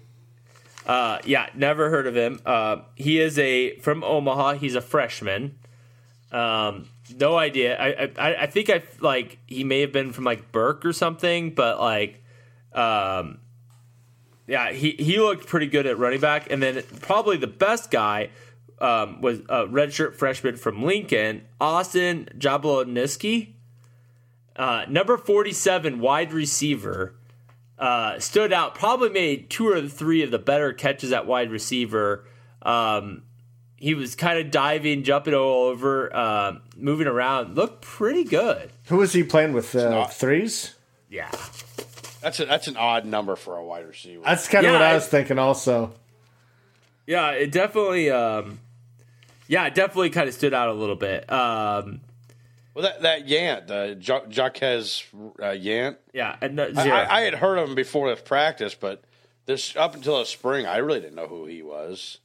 [0.85, 2.39] uh, yeah, never heard of him.
[2.45, 4.53] Uh, he is a from Omaha.
[4.53, 5.57] He's a freshman.
[6.31, 6.89] Um,
[7.19, 7.77] no idea.
[7.77, 11.51] I, I I think I like he may have been from like Burke or something,
[11.51, 12.23] but like,
[12.73, 13.39] um,
[14.47, 16.51] yeah, he he looked pretty good at running back.
[16.51, 18.29] And then probably the best guy
[18.79, 23.53] um, was a redshirt freshman from Lincoln, Austin Jablonski,
[24.55, 27.15] uh, number forty seven wide receiver
[27.77, 28.75] uh, stood out.
[28.75, 32.25] Probably made two or three of the better catches at wide receiver.
[32.61, 33.23] Um,
[33.83, 37.55] he was kind of diving, jumping all over, uh, moving around.
[37.55, 38.71] Looked pretty good.
[38.87, 39.75] Who was he playing with?
[39.75, 40.75] Uh, threes.
[41.09, 41.29] Yeah.
[42.21, 44.23] That's a, that's an odd number for a wide receiver.
[44.23, 45.37] That's kind of Yeah, what I I- was thinking.
[45.37, 45.91] Also,
[47.05, 48.09] Yeah, it definitely.
[48.09, 48.59] Um,
[49.49, 51.29] yeah, it definitely kind of stood out a little bit.
[51.29, 51.99] Um,
[52.73, 56.87] well, that that Yant, the ja- Jaquez uh, Yant, yeah, and the, I.
[57.03, 59.03] I, I had heard of him before this practice, but
[59.45, 62.19] this up until the spring, I really didn't know who he was.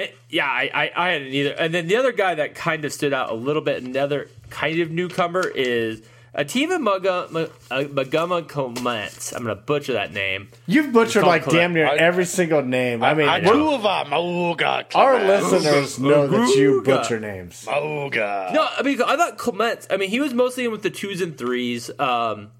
[0.00, 1.50] Eh, yeah, I, I, I hadn't either.
[1.52, 4.80] And then the other guy that kind of stood out a little bit, another kind
[4.80, 6.02] of newcomer, is
[6.36, 9.32] Ativa Mugga- uh, Maguma Clements.
[9.32, 10.48] I'm going to butcher that name.
[10.66, 11.54] you've butchered like correct.
[11.56, 13.02] damn near I- every single name.
[13.02, 14.86] I mean, I, we're- Tuva Mauga.
[14.94, 17.64] our listeners know that you butcher names.
[17.66, 18.52] Mauga.
[18.52, 21.20] No, I mean, I thought Clements, I mean, he was mostly in with the twos
[21.20, 21.90] and threes.
[21.98, 22.52] Um,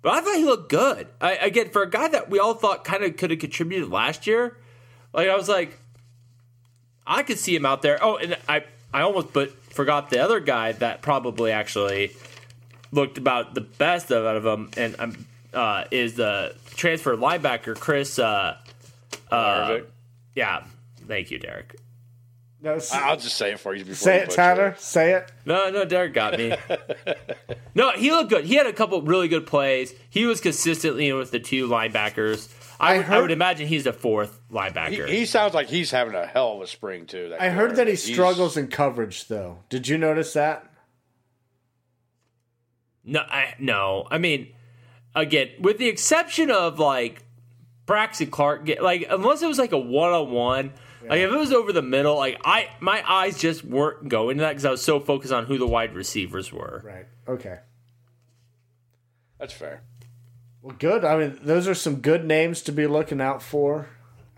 [0.00, 1.08] but I thought he looked good.
[1.20, 4.28] I, again, for a guy that we all thought kind of could have contributed last
[4.28, 4.56] year,
[5.12, 5.76] like, I was like,
[7.08, 7.98] I could see him out there.
[8.02, 12.12] Oh, and I, I almost but forgot the other guy that probably actually
[12.92, 18.18] looked about the best out of them, and um, uh, is the transfer linebacker Chris.
[18.18, 18.56] Uh,
[19.32, 19.86] Harvick.
[20.34, 20.64] yeah,
[21.06, 21.76] thank you, Derek.
[22.60, 23.84] No, s- I- I'll just say it for you.
[23.84, 24.74] Before say you it, butcher Tyler.
[24.78, 25.30] Say it.
[25.44, 26.54] No, no, Derek got me.
[27.74, 28.44] no, he looked good.
[28.44, 29.94] He had a couple really good plays.
[30.10, 32.52] He was consistently in with the two linebackers.
[32.80, 35.08] I, I would, I would imagine he's the fourth linebacker.
[35.08, 37.34] he sounds like he's having a hell of a spring too.
[37.38, 39.58] I heard that he He's- struggles in coverage, though.
[39.68, 40.64] Did you notice that?
[43.04, 44.06] no, I, no.
[44.10, 44.52] I mean,
[45.14, 47.24] again, with the exception of like
[47.86, 50.72] Braxton Clark, like unless it was like a one on one.
[51.08, 54.42] Like if it was over the middle, like I my eyes just weren't going to
[54.42, 56.82] that because I was so focused on who the wide receivers were.
[56.84, 57.06] Right.
[57.26, 57.60] Okay.
[59.38, 59.82] That's fair.
[60.62, 61.04] Well, good.
[61.04, 63.88] I mean, those are some good names to be looking out for.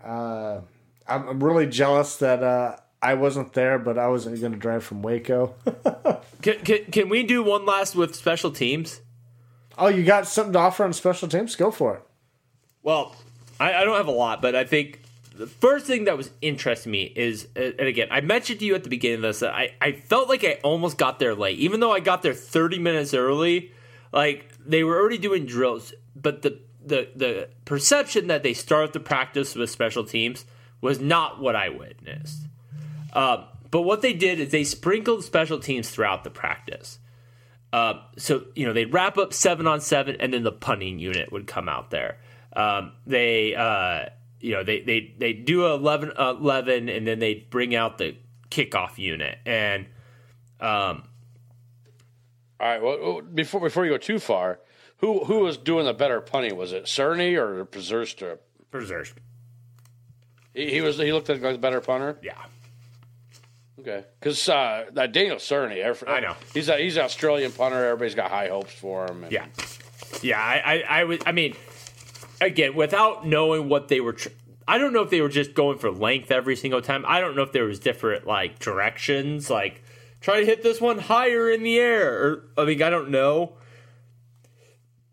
[0.03, 0.61] Uh,
[1.07, 4.83] I'm, I'm really jealous that uh, I wasn't there, but I wasn't going to drive
[4.83, 5.55] from Waco.
[6.41, 9.01] Can, can, can we do one last with special teams?
[9.77, 11.55] oh, you got something to offer on special teams?
[11.55, 12.03] Go for it.
[12.83, 13.15] Well,
[13.59, 15.01] I, I don't have a lot, but I think
[15.35, 18.75] the first thing that was interesting me is, uh, and again, I mentioned to you
[18.75, 21.59] at the beginning of this that I, I felt like I almost got there late,
[21.59, 23.71] even though I got there 30 minutes early.
[24.11, 28.99] Like they were already doing drills, but the the the perception that they started the
[28.99, 30.45] practice with special teams
[30.81, 32.47] was not what I witnessed.
[33.13, 36.99] Um, but what they did is they sprinkled special teams throughout the practice.
[37.71, 41.31] Uh, so you know they'd wrap up seven on seven, and then the punting unit
[41.31, 42.17] would come out there.
[42.53, 44.09] Um, they uh,
[44.41, 47.97] you know they they they do a 11, uh, 11 and then they bring out
[47.97, 48.17] the
[48.49, 49.85] kickoff unit, and
[50.59, 51.03] um,
[52.59, 52.81] All right.
[52.81, 54.59] Well, before before you go too far,
[55.01, 56.55] who who was doing the better punting?
[56.55, 58.39] Was it Cerny or Przystup?
[58.71, 59.19] preserved.
[60.53, 60.97] He, he was.
[60.97, 62.17] He looked like a better punter.
[62.21, 62.33] Yeah,
[63.79, 64.05] Okay.
[64.19, 66.35] Because uh, that Daniel Cerny, every- I know.
[66.53, 67.83] he's a, he's an Australian punter.
[67.85, 69.23] Everybody's got high hopes for him.
[69.23, 69.45] and- yeah,
[70.21, 70.39] yeah.
[70.39, 71.19] I I, I was.
[71.25, 71.55] I mean,
[72.39, 74.13] again, without knowing what they were.
[74.13, 74.29] Tr-
[74.67, 77.03] I don't know if they were just going for length every single time.
[77.07, 79.83] I don't know if there was different like directions, like
[80.21, 82.13] try to hit this one higher in the air.
[82.13, 83.53] Or I mean, I don't know.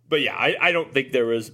[0.09, 1.53] But yeah, I, I don't think there was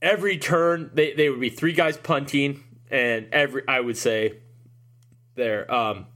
[0.00, 4.38] every turn they, they would be three guys punting and every I would say
[5.34, 5.72] there.
[5.72, 6.06] Um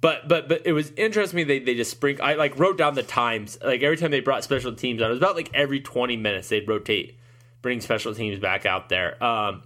[0.00, 3.02] but but but it was interesting they, they just spring I like wrote down the
[3.02, 3.58] times.
[3.62, 6.48] Like every time they brought special teams on, it was about like every twenty minutes
[6.48, 7.18] they'd rotate
[7.62, 9.22] bring special teams back out there.
[9.22, 9.62] Um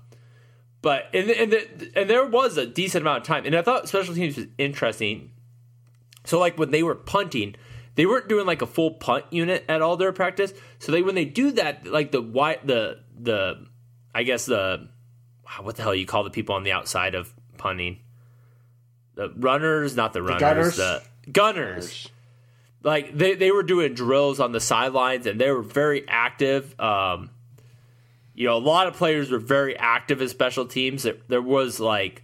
[0.83, 3.89] but and and the, and there was a decent amount of time, and I thought
[3.89, 5.33] special teams was interesting.
[6.25, 7.55] So like when they were punting,
[8.01, 10.55] they weren't doing like a full punt unit at all during practice.
[10.79, 13.67] So they when they do that, like the why the the
[14.15, 14.89] I guess the
[15.61, 17.99] what the hell you call the people on the outside of punting,
[19.17, 20.77] the runners, not the runners, gunners?
[20.79, 22.09] the gunners.
[22.83, 26.75] Like they they were doing drills on the sidelines, and they were very active.
[26.81, 27.29] Um,
[28.33, 31.03] you know, a lot of players were very active as special teams.
[31.03, 32.23] There, there was like,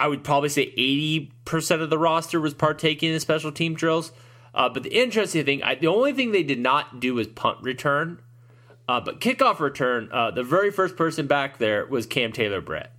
[0.00, 4.10] I would probably say 80% of the roster was partaking in special team drills.
[4.54, 7.58] Uh, but the interesting thing, I, the only thing they did not do was punt
[7.62, 8.20] return.
[8.88, 12.90] Uh, but kickoff return, uh, the very first person back there was Cam Taylor Britt.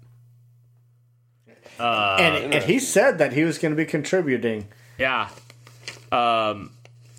[1.79, 4.67] and, and he said that he was going to be contributing.
[4.97, 5.29] Yeah.
[6.11, 6.71] Um,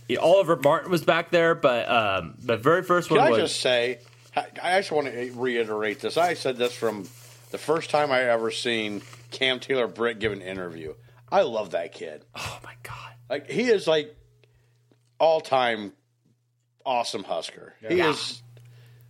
[0.09, 3.39] yeah, Oliver Martin was back there, but um, the very first Can one I was.
[3.51, 4.01] just say?
[4.37, 6.17] I I just want to reiterate this.
[6.17, 7.09] I said this from
[7.51, 10.95] the first time I ever seen Cam Taylor Britt give an interview.
[11.31, 12.25] I love that kid.
[12.35, 13.13] oh my God.
[13.29, 14.17] Like he is like
[15.21, 15.93] all time
[16.85, 17.75] awesome Husker.
[17.87, 18.11] He Yeah.
[18.11, 18.43] is.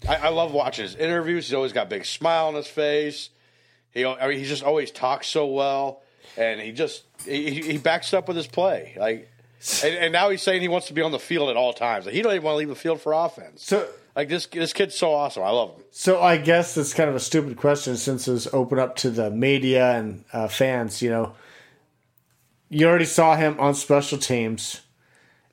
[0.09, 1.47] I, I love watching his interviews.
[1.47, 3.31] He's always got a big smile on his face.
[3.93, 6.03] He, I mean, he just always talks so well,
[6.37, 8.95] and he just he, he backs up with his play.
[8.99, 9.29] Like,
[9.85, 12.07] and, and now he's saying he wants to be on the field at all times.
[12.07, 13.63] Like, he don't even want to leave the field for offense.
[13.65, 13.87] So,
[14.17, 15.43] Like this, this kid's so awesome.
[15.43, 15.85] I love him.
[15.91, 19.31] So I guess it's kind of a stupid question since it's open up to the
[19.31, 21.03] media and uh, fans.
[21.03, 21.33] You know,
[22.71, 24.81] you already saw him on special teams,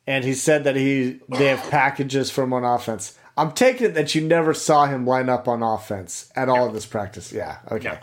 [0.07, 3.17] and he said that he they have packages from on offense.
[3.35, 6.73] I'm taking it that you never saw him line up on offense at all in
[6.73, 7.31] this practice.
[7.31, 7.89] Yeah, okay.
[7.89, 7.97] No.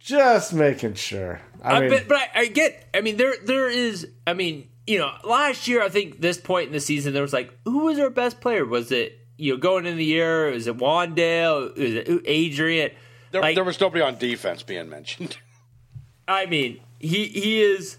[0.00, 1.40] Just making sure.
[1.62, 2.88] I I mean, but but I, I get.
[2.94, 4.08] I mean, there there is.
[4.26, 7.34] I mean, you know, last year I think this point in the season there was
[7.34, 8.64] like, who was our best player?
[8.64, 10.50] Was it you know going in the year?
[10.50, 11.76] Was it Wan'Dale?
[11.76, 12.90] Was it Adrian?
[13.30, 15.36] There, Like- there was nobody on defense being mentioned.
[16.28, 17.98] I mean, he he is.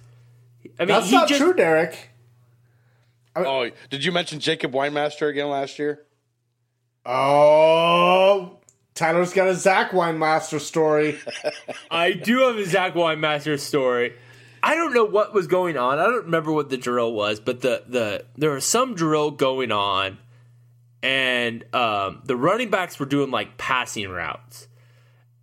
[0.79, 2.10] I mean, that's he not just, true, Derek.
[3.35, 6.05] Oh, did you mention Jacob Weinmaster again last year?
[7.05, 8.59] Oh,
[8.93, 11.19] Tyler's got a Zach Weinmaster story.
[11.91, 14.13] I do have a Zach Weinmaster story.
[14.63, 15.97] I don't know what was going on.
[15.97, 19.71] I don't remember what the drill was, but the the there was some drill going
[19.71, 20.19] on,
[21.01, 24.67] and um, the running backs were doing like passing routes,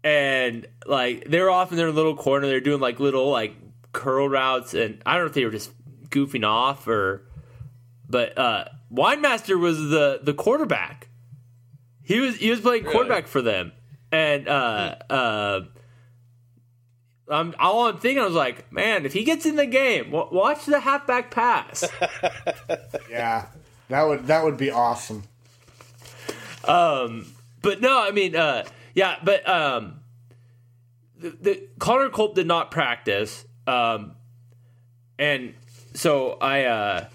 [0.05, 2.47] and like they were off in their little corner.
[2.47, 3.57] They're doing like little like
[3.93, 5.73] curl routes, and I don't know if they were just
[6.11, 7.28] goofing off or,
[8.09, 11.09] but uh, Weinmaster was the the quarterback.
[12.03, 13.73] He was he was playing quarterback for them,
[14.11, 15.61] and uh, uh,
[17.31, 20.29] I'm all I'm thinking I was like, man, if he gets in the game, wa-
[20.33, 21.85] watch the halfback pass.
[23.11, 23.47] Yeah,
[23.89, 25.25] that would that would be awesome.
[26.65, 27.27] Um,
[27.63, 30.01] but no, I mean, uh, yeah, but um,
[31.19, 34.15] the, the Connor Culp did not practice, um,
[35.19, 35.55] and
[35.95, 37.09] so I, uh,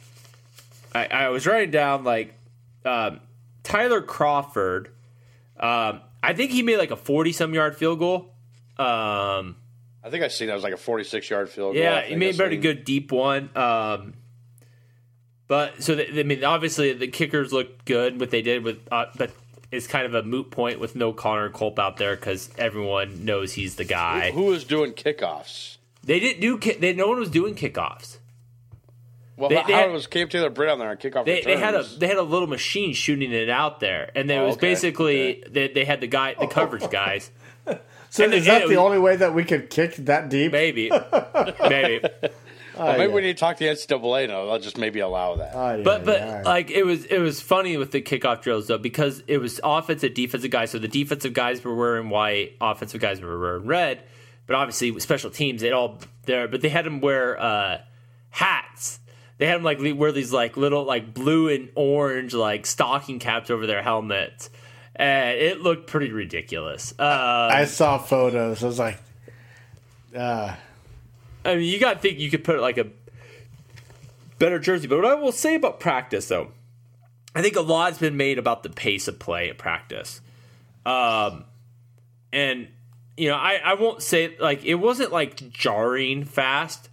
[0.93, 2.33] I I was writing down like
[2.85, 3.19] um,
[3.63, 4.89] Tyler Crawford.
[5.59, 8.33] Um, I think he made like a forty-some yard field goal.
[8.77, 9.57] Um,
[10.03, 11.81] I think I seen that was like a 46 yard field goal.
[11.81, 12.61] Yeah, he made a seen.
[12.61, 13.49] good deep one.
[13.55, 14.15] Um,
[15.47, 18.19] but so the, I mean, obviously the kickers looked good.
[18.19, 19.31] What they did with, uh, but
[19.71, 23.53] it's kind of a moot point with no Connor Culp out there because everyone knows
[23.53, 24.31] he's the guy.
[24.31, 25.77] Who was doing kickoffs?
[26.03, 26.57] They didn't do.
[26.73, 28.17] They, no one was doing kickoffs.
[29.35, 31.57] Well, They- how, they had- was Cam Taylor Britt on there on kickoff They, they
[31.57, 34.45] had a they had a little machine shooting it out there, and then it Oh,
[34.47, 37.31] was okay, basically they, they had the guy the coverage guys.
[38.09, 40.29] So And is it- that it the was- only way that we could kick that
[40.29, 40.51] deep?
[40.51, 40.91] Maybe,
[41.67, 42.07] maybe.
[42.77, 44.49] Well, maybe we need to talk to the NCAA now.
[44.49, 45.51] I'll just maybe allow that.
[45.55, 48.67] Oh, yeah, But but yeah, like it was it was funny with the kickoff drills
[48.67, 50.69] though because it was offensive defensive guys.
[50.69, 54.03] So the defensive guys were wearing white, offensive guys were wearing red.
[54.45, 56.47] But obviously with special teams, they all there.
[56.47, 57.79] But they had them wear uh,
[58.29, 58.99] hats.
[59.37, 63.49] They had them like wear these like little like blue and orange like stocking caps
[63.49, 64.49] over their helmets,
[64.95, 66.93] and it looked pretty ridiculous.
[66.97, 68.63] Uh, I saw photos.
[68.63, 68.99] I was like,
[70.15, 70.55] uh,
[71.45, 72.87] I mean, you got to think you could put like a
[74.39, 74.87] better jersey.
[74.87, 76.51] But what I will say about practice, though,
[77.35, 80.21] I think a lot's been made about the pace of play at practice.
[80.85, 81.45] Um,
[82.31, 82.67] and
[83.17, 86.89] you know, I I won't say like it wasn't like jarring fast,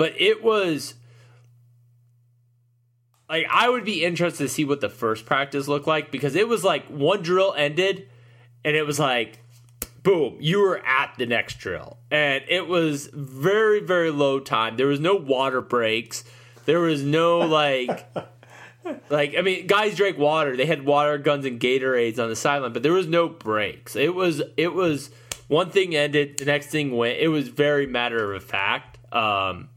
[0.00, 0.94] but it was.
[3.28, 6.48] Like I would be interested to see what the first practice looked like because it
[6.48, 8.08] was like one drill ended,
[8.64, 9.40] and it was like
[10.02, 11.98] boom, you were at the next drill.
[12.10, 14.78] And it was very, very low time.
[14.78, 16.24] There was no water breaks.
[16.64, 18.08] There was no like
[19.10, 20.56] like I mean, guys drank water.
[20.56, 23.96] They had water guns and Gatorades on the sideline, but there was no breaks.
[23.96, 25.10] It was it was
[25.48, 27.18] one thing ended, the next thing went.
[27.18, 28.96] It was very matter of fact.
[29.14, 29.68] Um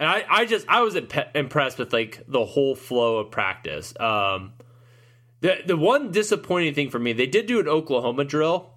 [0.00, 3.94] and I, I just I was imp- impressed with like the whole flow of practice.
[3.98, 4.52] Um
[5.40, 8.70] the the one disappointing thing for me, they did do an Oklahoma drill,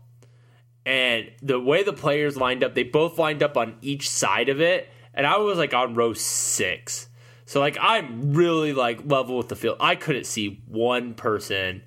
[0.85, 4.59] and the way the players lined up, they both lined up on each side of
[4.61, 7.07] it, and I was like on row six.
[7.45, 9.77] So like I'm really like level with the field.
[9.79, 11.83] I couldn't see one person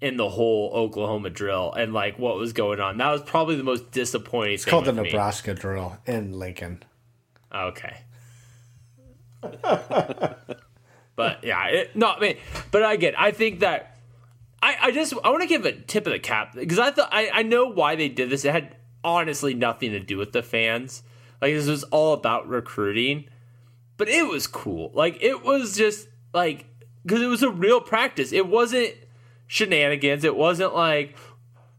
[0.00, 2.98] in the whole Oklahoma drill and like what was going on.
[2.98, 4.54] That was probably the most disappointing.
[4.54, 6.82] it's called the Nebraska drill in Lincoln.
[7.54, 7.98] Okay.
[11.16, 12.36] but yeah, it, no, I mean,
[12.70, 13.94] but again, I think that
[14.62, 17.10] I, I just I want to give a tip of the cap because I thought
[17.12, 18.44] I, I know why they did this.
[18.44, 21.02] It had honestly nothing to do with the fans.
[21.42, 23.26] Like this was all about recruiting,
[23.98, 24.90] but it was cool.
[24.94, 26.66] Like it was just like
[27.02, 28.32] because it was a real practice.
[28.32, 28.94] It wasn't
[29.46, 30.24] shenanigans.
[30.24, 31.14] It wasn't like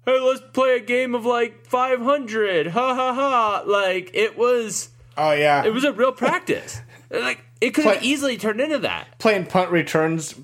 [0.06, 2.68] hey, let's play a game of like 500.
[2.68, 3.64] Ha ha ha.
[3.66, 6.82] Like it was Oh yeah, it was a real practice.
[7.12, 9.18] Like it could have easily turned into that.
[9.20, 10.36] playing punt returns,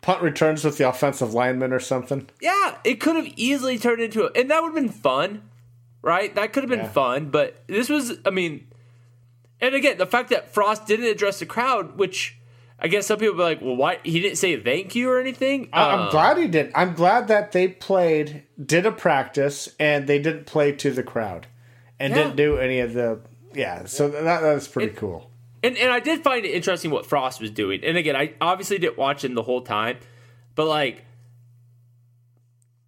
[0.00, 2.28] punt returns with the offensive lineman or something.
[2.40, 5.42] Yeah, it could have easily turned into it, and that would have been fun,
[6.02, 6.34] right?
[6.34, 6.88] That could have been Yeah.
[6.88, 7.30] fun.
[7.30, 8.66] But this was, I mean,
[9.60, 12.36] and again, the fact that Frost didn't address the crowd, which
[12.80, 15.68] I guess some people be like, well, why he didn't say thank you or anything.
[15.72, 16.70] I'm Uh, glad he did.
[16.76, 21.48] I'm glad that they played, did a practice, and they didn't play to the crowd,
[21.98, 22.22] and Yeah.
[22.22, 23.18] didn't do any of the.
[23.52, 25.27] Yeah, so that that's pretty cool.
[25.62, 27.82] And and I did find it interesting what Frost was doing.
[27.84, 29.98] And again, I obviously didn't watch him the whole time,
[30.54, 31.04] but like,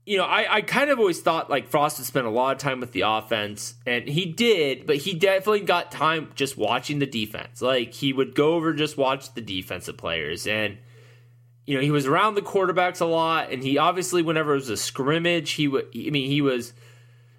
[0.06, 2.58] you know, I, I kind of always thought like Frost would spend a lot of
[2.58, 7.06] time with the offense, and he did, but he definitely got time just watching the
[7.06, 7.60] defense.
[7.60, 10.78] Like he would go over just watch the defensive players, and
[11.66, 14.70] you know he was around the quarterbacks a lot, and he obviously whenever it was
[14.70, 15.86] a scrimmage, he would.
[15.94, 16.72] I mean, he was.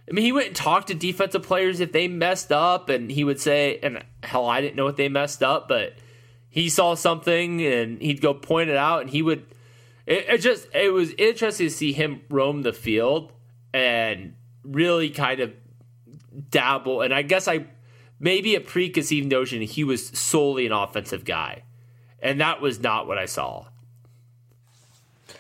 [0.10, 3.24] I mean, he went and talked to defensive players if they messed up, and he
[3.24, 5.94] would say, and hell, I didn't know what they messed up, but
[6.50, 9.46] he saw something and he'd go point it out, and he would.
[10.06, 13.32] It, it just it was interesting to see him roam the field
[13.74, 15.54] and really kind of
[16.50, 17.02] dabble.
[17.02, 17.66] And I guess I
[18.20, 21.64] maybe a preconceived notion he was solely an offensive guy,
[22.20, 23.68] and that was not what I saw.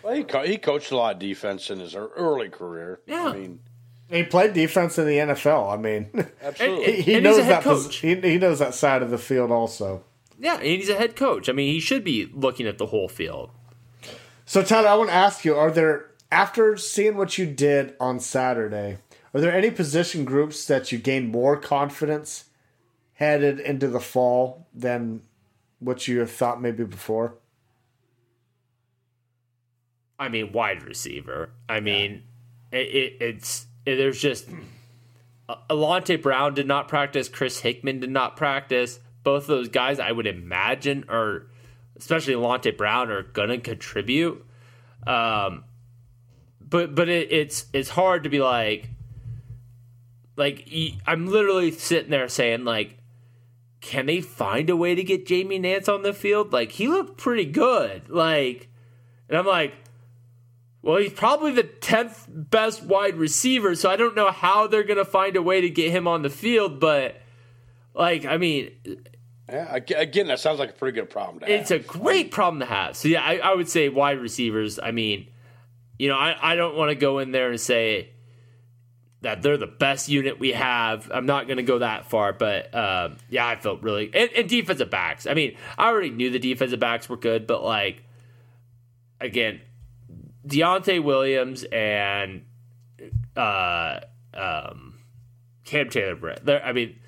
[0.03, 3.01] Well, he, co- he coached a lot of defense in his early career.
[3.05, 3.27] Yeah.
[3.27, 3.59] I mean,
[4.11, 5.73] He played defense in the NFL.
[5.73, 6.09] I mean,
[6.41, 6.95] absolutely.
[6.97, 7.63] he, he And knows that.
[7.63, 7.95] pos-.
[7.95, 10.03] He, he knows that side of the field also.
[10.39, 11.47] Yeah, and he's a head coach.
[11.49, 13.51] I mean, he should be looking at the whole field.
[14.45, 18.19] So, Tyler, I want to ask you: Are there, after seeing what you did on
[18.19, 18.97] Saturday,
[19.33, 22.45] are there any position groups that you gained more confidence
[23.13, 25.21] headed into the fall than
[25.79, 27.35] what you have thought maybe before?
[30.19, 31.51] I mean, wide receiver.
[31.69, 32.23] I mean,
[32.71, 34.47] it, it, it's it, there's just
[35.69, 37.29] Alante Brown did not practice.
[37.29, 38.99] Chris Hickman did not practice.
[39.23, 41.47] Both of those guys, I would imagine, are
[41.95, 44.45] especially Alante Brown, are gonna contribute.
[45.05, 45.63] Um,
[46.59, 48.89] but but it, it's it's hard to be like
[50.37, 50.67] like
[51.05, 52.97] I'm literally sitting there saying like,
[53.81, 56.53] can they find a way to get Jamie Nance on the field?
[56.53, 58.09] Like he looked pretty good.
[58.09, 58.69] Like,
[59.29, 59.73] and I'm like,
[60.81, 64.97] well, he's probably the 10th best wide receiver, so I don't know how they're going
[64.97, 67.21] to find a way to get him on the field, but
[67.93, 68.71] like, I mean,
[69.49, 71.53] Yeah, again, that sounds like a pretty good problem to have.
[71.61, 72.95] it's a great problem to have.
[72.95, 74.79] So yeah, I, I would say wide receivers.
[74.81, 75.27] I mean,
[75.99, 78.09] you know, I, I don't want to go in there and say
[79.21, 81.11] that they're the best unit we have.
[81.13, 84.49] I'm not going to go that far, but um, yeah, I felt really and, and
[84.49, 85.27] defensive backs.
[85.27, 88.01] I mean, I already knew the defensive backs were good, but like
[89.19, 89.61] again,
[90.47, 92.45] Deontai Williams and
[93.35, 93.99] uh,
[94.33, 94.99] um,
[95.65, 96.45] Cam Taylor Britt.
[96.45, 96.99] They're, I mean,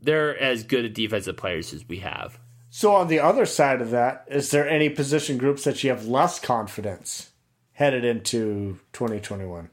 [0.00, 2.38] they're as good at defensive players as we have.
[2.70, 6.06] So, on the other side of that, is there any position groups that you have
[6.06, 7.30] less confidence
[7.72, 9.70] headed into 2021?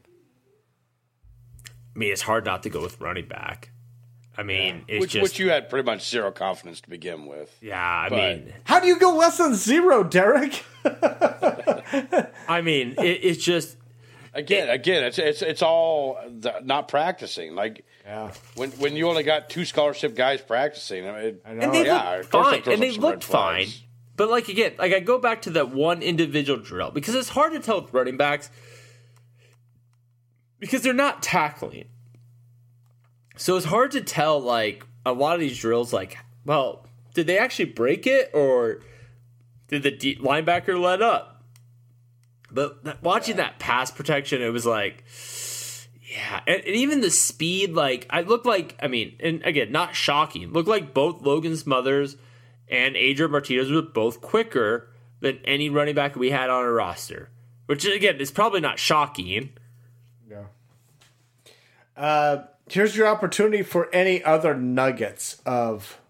[1.66, 3.70] I mean, it's hard not to go with running back.
[4.38, 7.54] I mean, it's which, just which you had pretty much zero confidence to begin with.
[7.60, 7.82] yeah.
[8.06, 10.64] I but- mean, How do you go less than zero, Derek?
[12.48, 13.76] I mean, it, it's just
[14.34, 17.56] Again, again, it's it's it's all the, not practicing.
[17.56, 18.30] Like Yeah.
[18.54, 21.50] when when you only got two scholarship guys practicing, I mean, it, know.
[21.50, 23.66] and they yeah, looked fine, and they looked fine.
[24.16, 27.52] But like again, like I go back to that one individual drill because it's hard
[27.54, 28.48] to tell with running backs
[30.60, 31.86] because they're not tackling.
[33.38, 37.38] So it's hard to tell like a lot of these drills like, well, did they
[37.38, 38.80] actually break it or
[39.68, 41.44] did the de- linebacker let up?
[42.50, 45.04] But that, watching that pass protection, it was like,
[46.02, 49.94] yeah, and, and even the speed, like I looked like, I mean, and again, not
[49.94, 50.52] shocking.
[50.52, 52.16] Looked like both Logan Smothers
[52.68, 54.88] and Adrian Martinez were both quicker
[55.20, 57.30] than any running back we had on our roster.
[57.66, 59.50] Which again is probably not shocking.
[60.28, 60.44] Yeah.
[61.96, 66.00] Uh, here's your opportunity for any other nuggets of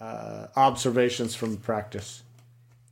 [0.00, 2.22] uh, observations from practice.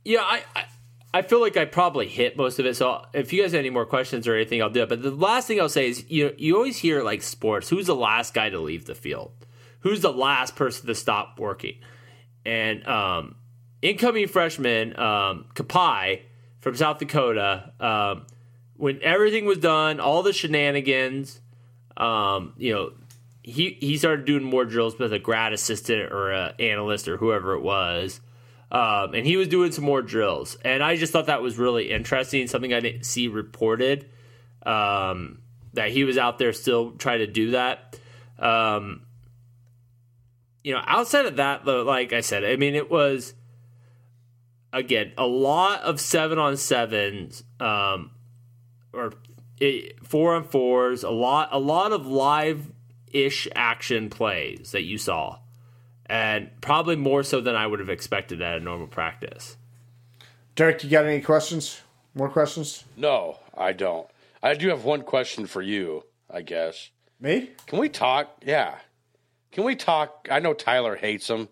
[0.03, 0.65] Yeah, I, I
[1.13, 2.75] I feel like I probably hit most of it.
[2.75, 4.89] So if you guys have any more questions or anything, I'll do it.
[4.89, 7.95] But the last thing I'll say is, you you always hear like sports, who's the
[7.95, 9.31] last guy to leave the field?
[9.81, 11.75] Who's the last person to stop working?
[12.45, 13.35] And um,
[13.81, 16.21] incoming freshman um, Kapai
[16.59, 18.25] from South Dakota, um,
[18.77, 21.41] when everything was done, all the shenanigans,
[21.97, 22.93] um, you know,
[23.43, 27.53] he he started doing more drills with a grad assistant or a analyst or whoever
[27.53, 28.21] it was.
[28.71, 31.91] Um, and he was doing some more drills, and I just thought that was really
[31.91, 32.47] interesting.
[32.47, 34.09] Something I didn't see reported
[34.65, 35.39] um,
[35.73, 37.99] that he was out there still trying to do that.
[38.39, 39.05] Um,
[40.63, 43.33] you know, outside of that, though, like I said, I mean, it was
[44.71, 48.11] again a lot of seven on sevens um,
[48.93, 49.11] or
[49.59, 51.03] it, four on fours.
[51.03, 52.71] A lot, a lot of live
[53.13, 55.39] ish action plays that you saw
[56.11, 59.55] and probably more so than I would have expected at a normal practice.
[60.55, 61.79] Derek, you got any questions?
[62.13, 62.83] More questions?
[62.97, 64.07] No, I don't.
[64.43, 66.89] I do have one question for you, I guess.
[67.19, 67.51] Me?
[67.65, 68.29] Can we talk?
[68.45, 68.75] Yeah.
[69.53, 70.27] Can we talk?
[70.29, 71.47] I know Tyler hates him,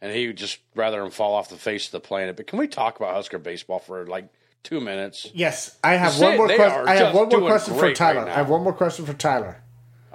[0.00, 2.36] and he would just rather him fall off the face of the planet.
[2.36, 4.28] But can we talk about Husker baseball for like
[4.62, 5.28] two minutes?
[5.34, 6.80] Yes, I have Say one more they question.
[6.80, 8.20] are I have one more doing question for great Tyler.
[8.24, 9.62] right I have one more question for Tyler.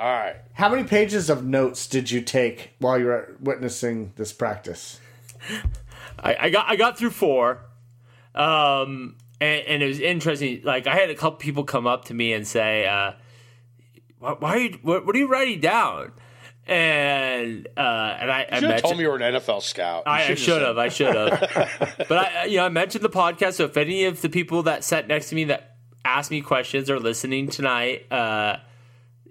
[0.02, 0.36] All right.
[0.54, 5.00] How many pages of notes did you take while you were witnessing this practice?
[6.20, 7.60] I, I got I got through four,
[8.34, 10.62] um, and, and it was interesting.
[10.64, 13.12] Like I had a couple people come up to me and say, uh,
[14.18, 14.80] "Why, why are you?
[14.82, 16.14] What, what are you writing down?"
[16.66, 19.62] And uh, and I, I You should have mentioned told me you were an NFL
[19.62, 20.04] scout.
[20.08, 20.78] You I, I should've have.
[20.80, 22.06] I should have.
[22.10, 23.54] but I, you know, I mentioned the podcast.
[23.54, 26.90] So if any of the people that sat next to me that asked me questions
[26.90, 28.58] are listening tonight, uh,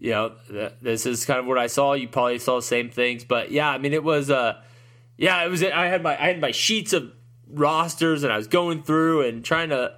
[0.00, 1.92] you know, th- this is kind of what I saw.
[1.92, 3.22] You probably saw the same things.
[3.24, 4.30] But yeah, I mean, it was.
[4.30, 4.60] Uh,
[5.16, 5.62] yeah, it was.
[5.62, 7.12] I had my I had my sheets of
[7.48, 9.96] rosters, and I was going through and trying to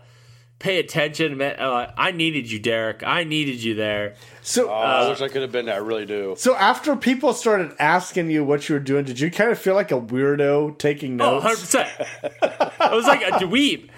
[0.59, 1.37] pay attention.
[1.37, 3.03] Man, uh, I needed you, Derek.
[3.05, 4.15] I needed you there.
[4.43, 5.75] So, Oh, I wish I could have been there.
[5.77, 6.35] I really do.
[6.39, 9.75] so after people started asking you what you were doing, did you kind of feel
[9.75, 11.75] like a weirdo taking Oh, notes?
[11.75, 12.73] 100%.
[12.81, 13.89] I was like a dweeb.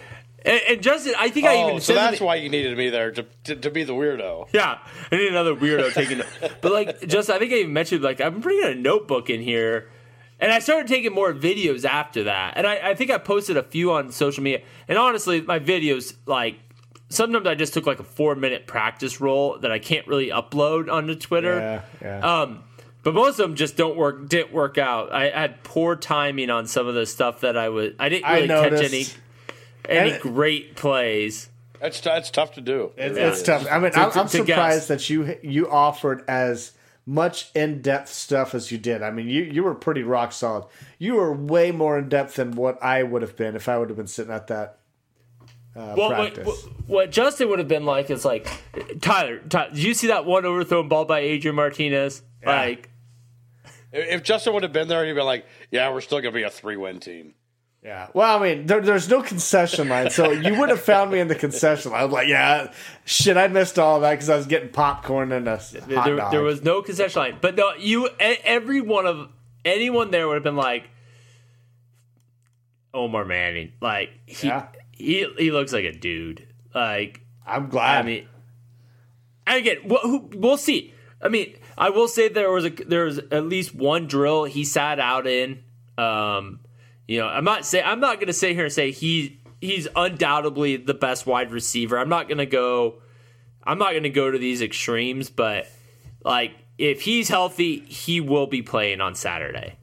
[0.44, 2.90] And, and Justin, I think I Oh, even so said that's why you needed me
[2.90, 4.48] there to, to, to be the weirdo.
[4.52, 4.78] Yeah,
[5.10, 6.20] I need another weirdo taking.
[6.60, 9.88] but like, just I think I even mentioned like I'm bringing a notebook in here,
[10.38, 12.54] and I started taking more videos after that.
[12.56, 14.62] And I, I think I posted a few on social media.
[14.86, 16.56] And honestly, my videos like
[17.08, 20.92] sometimes I just took like a four minute practice roll that I can't really upload
[20.92, 21.58] onto Twitter.
[21.58, 22.40] Yeah, yeah.
[22.42, 22.64] Um,
[23.02, 24.28] but most of them just don't work.
[24.28, 25.12] Didn't work out.
[25.12, 27.92] I had poor timing on some of the stuff that I was.
[27.98, 29.06] I didn't I really catch any.
[29.88, 31.48] Any And- great plays.
[31.80, 32.92] That's that's tough to do.
[32.96, 33.28] It's, Yeah.
[33.28, 33.66] it's tough.
[33.70, 34.46] I mean, To- I'm, to- I'm to guess.
[34.46, 36.72] surprised that you you offered as
[37.06, 39.02] much in depth stuff as you did.
[39.02, 40.64] I mean, you you were pretty rock solid.
[40.98, 43.90] You were way more in depth than what I would have been if I would
[43.90, 44.78] have been sitting at that
[45.76, 46.46] uh, Well, what, practice.
[46.46, 46.56] what,
[46.86, 48.46] what Justin would have been like is like
[49.02, 49.40] Tyler.
[49.50, 52.22] Tyler did you see that one overthrown ball by Adrian Martinez?
[52.46, 52.88] Like,
[53.92, 56.42] If if Justin would have been there, he'd be like, "Yeah, we're still gonna be
[56.44, 57.34] a three-win team."
[57.84, 58.08] Yeah.
[58.14, 61.28] Well, I mean, there, there's no concession line, so you would have found me in
[61.28, 62.00] the concession line.
[62.00, 62.72] I was like, yeah,
[63.04, 66.32] shit, I missed all that because I was getting popcorn and a hot there, dog.
[66.32, 67.38] there was no concession line.
[67.40, 69.28] But no, you every one of
[69.64, 70.88] anyone there would have been like
[72.92, 73.72] Omar Manning.
[73.80, 74.66] Like he Yeah.
[74.92, 76.46] he he looks like a dude.
[76.74, 77.98] Like I'm glad.
[78.04, 78.28] I mean,
[79.46, 80.94] and again, we'll, who- we'll see.
[81.20, 84.64] I mean, I will say there was a there was at least one drill he
[84.64, 85.62] sat out in.
[85.98, 86.60] Um,
[87.06, 89.88] you know, I'm not say I'm not going to sit here and say he he's
[89.94, 91.98] undoubtedly the best wide receiver.
[91.98, 93.00] I'm not going to go.
[93.62, 95.66] I'm not going to go to these extremes, but
[96.24, 99.76] like if he's healthy, he will be playing on Saturday.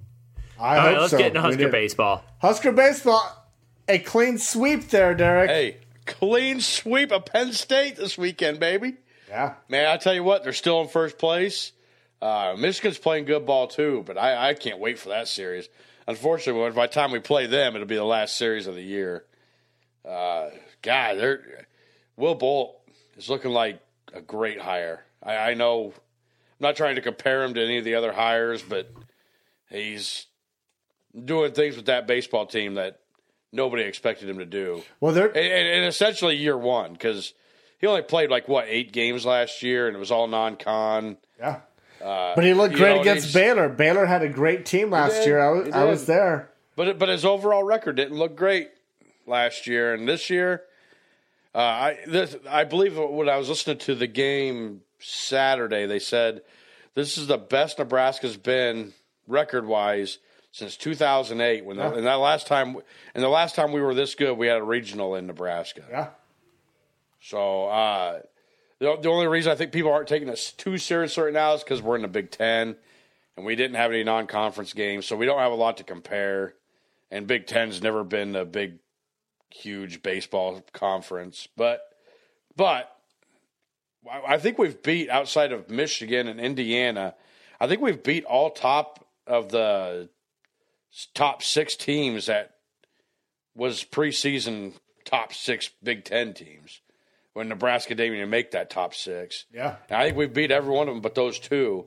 [0.60, 1.18] I All hope right, let's so.
[1.18, 2.24] get into Husker baseball.
[2.40, 3.48] Husker baseball,
[3.88, 5.50] a clean sweep there, Derek.
[5.50, 8.98] Hey, clean sweep of Penn State this weekend, baby.
[9.28, 9.56] Yeah.
[9.70, 11.72] Man, I tell you what, they're still in first place.
[12.22, 15.70] Uh, Michigan's playing good ball too, but I, I can't wait for that series.
[16.08, 19.26] Unfortunately, by the time we play them, it'll be the last series of the year.
[20.08, 20.50] Uh,
[20.82, 21.68] God, they're
[22.18, 22.80] Will Bolt
[23.18, 23.82] is looking like
[24.14, 25.04] a great hire.
[25.24, 26.02] I, I know I'm
[26.60, 28.92] not trying to compare him to any of the other hires, but
[29.70, 30.26] he's
[31.26, 33.00] doing things with that baseball team that
[33.52, 37.34] nobody expected him to do Well, they're and, and, and essentially year one because
[37.80, 41.18] he only played like what eight games last year, and it was all non-con.
[41.40, 41.62] yeah.
[42.36, 43.70] But he looked great know, against Baylor.
[43.70, 45.40] Baylor had a great team last year.
[45.40, 46.50] I was, I was there.
[46.76, 48.70] But but his overall record didn't look great
[49.26, 50.64] last year, and this year,
[51.54, 56.42] uh, I this, I believe when I was listening to the game Saturday, they said
[56.94, 58.94] this is the best Nebraska's been
[59.28, 60.18] record wise
[60.52, 61.66] since 2008.
[61.66, 62.78] When the, and that last time
[63.14, 65.84] and the last time we were this good, we had a regional in Nebraska.
[65.90, 66.08] Yeah.
[67.22, 68.20] So uh,
[68.82, 71.64] the, the only reason I think people aren't taking us too serious right now is
[71.64, 72.76] because we're in the Big Ten,
[73.38, 76.56] and we didn't have any non-conference games, so we don't have a lot to compare.
[77.12, 78.80] And Big Ten's never been a big,
[79.52, 81.82] huge baseball conference, but
[82.56, 82.92] but
[84.12, 87.14] I I think we've beat outside of Michigan and Indiana.
[87.60, 90.10] I think we've beat all top of the
[91.14, 92.56] top six teams that
[93.54, 94.74] was preseason
[95.06, 96.82] top six Big Ten teams
[97.34, 99.46] when Nebraska didn't even make that top six.
[99.54, 99.76] Yeah.
[99.90, 101.86] And I think we've beat every one of them but those two.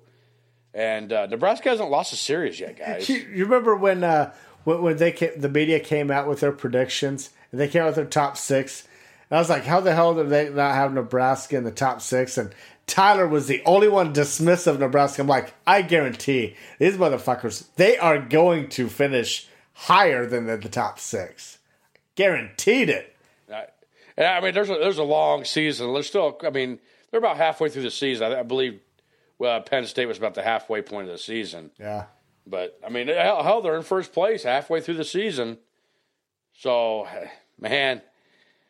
[0.73, 3.09] And uh, Nebraska hasn't lost a series yet, guys.
[3.09, 4.33] You, you remember when uh,
[4.65, 7.89] when, when they came, the media came out with their predictions and they came out
[7.89, 8.87] with their top six?
[9.31, 12.01] And I was like, how the hell did they not have Nebraska in the top
[12.01, 12.37] six?
[12.37, 12.55] And
[12.87, 15.23] Tyler was the only one dismissive of Nebraska.
[15.23, 20.69] I'm like, I guarantee these motherfuckers, they are going to finish higher than the, the
[20.69, 21.59] top six.
[22.17, 23.14] Guaranteed it.
[24.17, 25.93] And I mean, there's a, there's a long season.
[25.93, 26.79] There's still, I mean,
[27.11, 28.33] they're about halfway through the season.
[28.33, 28.81] I, I believe
[29.39, 31.71] well, Penn State was about the halfway point of the season.
[31.79, 32.05] Yeah.
[32.47, 35.59] But I mean, hell, hell, they're in first place halfway through the season.
[36.59, 37.09] So,
[37.59, 38.03] man,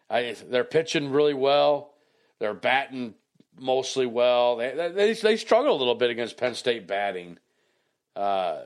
[0.09, 1.93] I, they're pitching really well.
[2.39, 3.15] They're batting
[3.59, 4.57] mostly well.
[4.57, 7.39] They they, they struggle a little bit against Penn State batting.
[8.15, 8.61] Uh,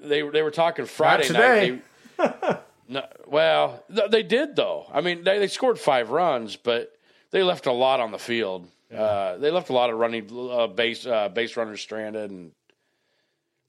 [0.00, 1.82] they they were talking Friday night.
[2.18, 2.58] They,
[2.92, 4.86] no, well, they did though.
[4.92, 6.92] I mean, they, they scored five runs, but
[7.30, 8.68] they left a lot on the field.
[8.90, 9.02] Yeah.
[9.02, 12.52] Uh, they left a lot of running uh, base uh, base runners stranded and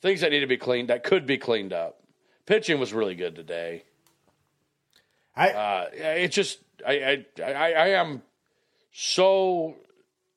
[0.01, 1.99] things that need to be cleaned that could be cleaned up.
[2.45, 3.83] Pitching was really good today.
[5.35, 8.21] I uh, it's just I, I I I am
[8.91, 9.77] so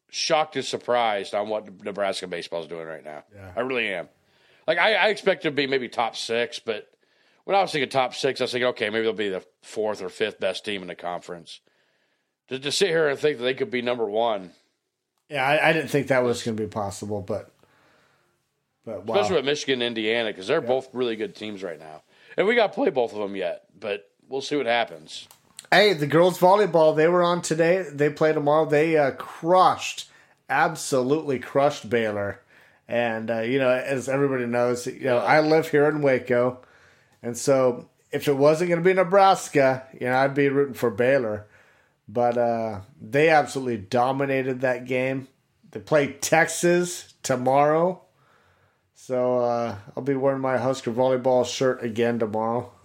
[0.09, 3.25] shocked and surprised on what Nebraska baseball is doing right now.
[3.35, 3.53] Yeah.
[3.57, 4.09] I really am.
[4.69, 6.89] Like I, I expect to be maybe top six, but
[7.47, 10.03] when I was thinking top six, I was thinking, okay, maybe they'll be the fourth
[10.03, 11.61] or fifth best team in the conference.
[12.49, 14.53] To, to sit here and think that they could be number one
[15.29, 17.51] yeah, I, I didn't think that was going to be possible, but
[18.85, 19.17] but wow.
[19.17, 20.69] especially with Michigan and Indiana because they're yeah.
[20.69, 22.03] both really good teams right now,
[22.37, 25.27] and we got to play both of them yet, but we'll see what happens.
[25.73, 27.85] Hey, the girls volleyball they were on today.
[27.93, 28.67] They play tomorrow.
[28.67, 30.09] They uh, crushed,
[30.49, 32.41] absolutely crushed Baylor,
[32.87, 36.61] and uh, you know as everybody knows, you know I live here in Waco,
[37.27, 40.91] and so if it wasn't going to be Nebraska, you know I'd be rooting for
[40.91, 41.49] Baylor.
[42.09, 45.27] But uh, they absolutely dominated that game.
[45.73, 48.01] They play Texas tomorrow.
[48.95, 52.73] So uh, I'll be wearing my Husker volleyball shirt again tomorrow.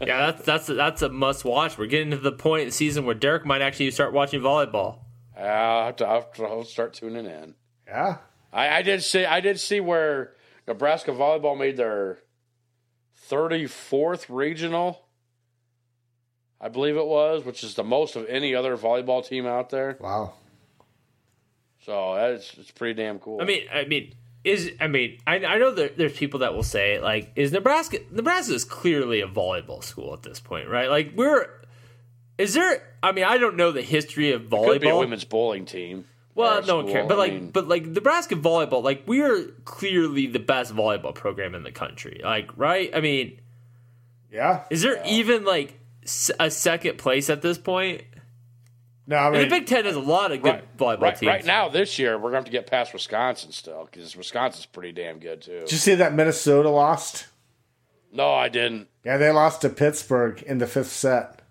[0.00, 1.76] yeah, that's that's a, that's a must watch.
[1.76, 5.00] We're getting to the point in the season where Derek might actually start watching volleyball.
[5.36, 7.54] I'll have to, I'll have to start tuning in.
[7.86, 8.16] Yeah,
[8.50, 10.32] I, I did see I did see where
[10.68, 12.18] Nebraska volleyball made their
[13.16, 15.08] thirty fourth regional
[16.60, 19.96] I believe it was, which is the most of any other volleyball team out there.
[20.00, 20.34] Wow.
[21.84, 23.40] So that's it's pretty damn cool.
[23.40, 24.14] I mean, I mean,
[24.44, 27.98] is I mean, I, I know that there's people that will say like, is Nebraska
[28.10, 30.90] Nebraska is clearly a volleyball school at this point, right?
[30.90, 31.46] Like we're
[32.36, 32.82] is there?
[33.02, 34.64] I mean, I don't know the history of volleyball.
[34.64, 36.04] It could be a women's bowling team.
[36.38, 37.08] Well, no one cares.
[37.08, 41.56] But like, mean, but like Nebraska volleyball, like we are clearly the best volleyball program
[41.56, 42.20] in the country.
[42.22, 42.90] Like, right?
[42.94, 43.40] I mean,
[44.30, 44.62] yeah.
[44.70, 45.06] Is there yeah.
[45.06, 45.80] even like
[46.38, 48.02] a second place at this point.
[49.08, 51.28] No, I mean, the Big Ten has a lot of good right, volleyball right, teams.
[51.28, 54.66] Right now, this year, we're going to have to get past Wisconsin still because Wisconsin's
[54.66, 55.60] pretty damn good too.
[55.60, 57.26] Did you see that Minnesota lost?
[58.12, 58.88] No, I didn't.
[59.04, 61.42] Yeah, they lost to Pittsburgh in the fifth set.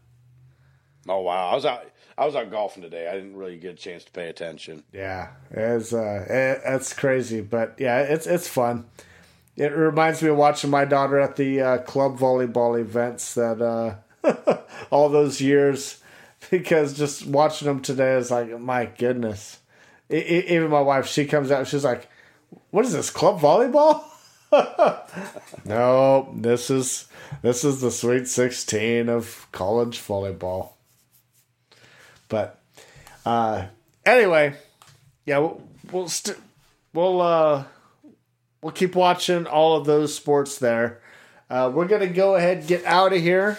[1.09, 1.91] Oh wow, I was out.
[2.17, 3.07] I was out golfing today.
[3.07, 4.83] I didn't really get a chance to pay attention.
[4.91, 8.85] Yeah, it's uh, it, it's crazy, but yeah, it's it's fun.
[9.55, 13.95] It reminds me of watching my daughter at the uh, club volleyball events that uh,
[14.89, 16.01] all those years
[16.49, 19.59] because just watching them today is like my goodness.
[20.09, 22.09] even my wife, she comes out, she's like,
[22.71, 24.03] "What is this club volleyball?"
[25.65, 27.07] no, this is
[27.43, 30.71] this is the Sweet Sixteen of college volleyball.
[32.27, 32.59] But
[33.25, 33.67] uh,
[34.05, 34.55] anyway,
[35.25, 35.61] yeah, we'll
[35.91, 36.37] we'll, st-
[36.93, 37.63] we'll uh,
[38.61, 41.01] we'll keep watching all of those sports there.
[41.49, 43.57] Uh, we're gonna go ahead get out of here.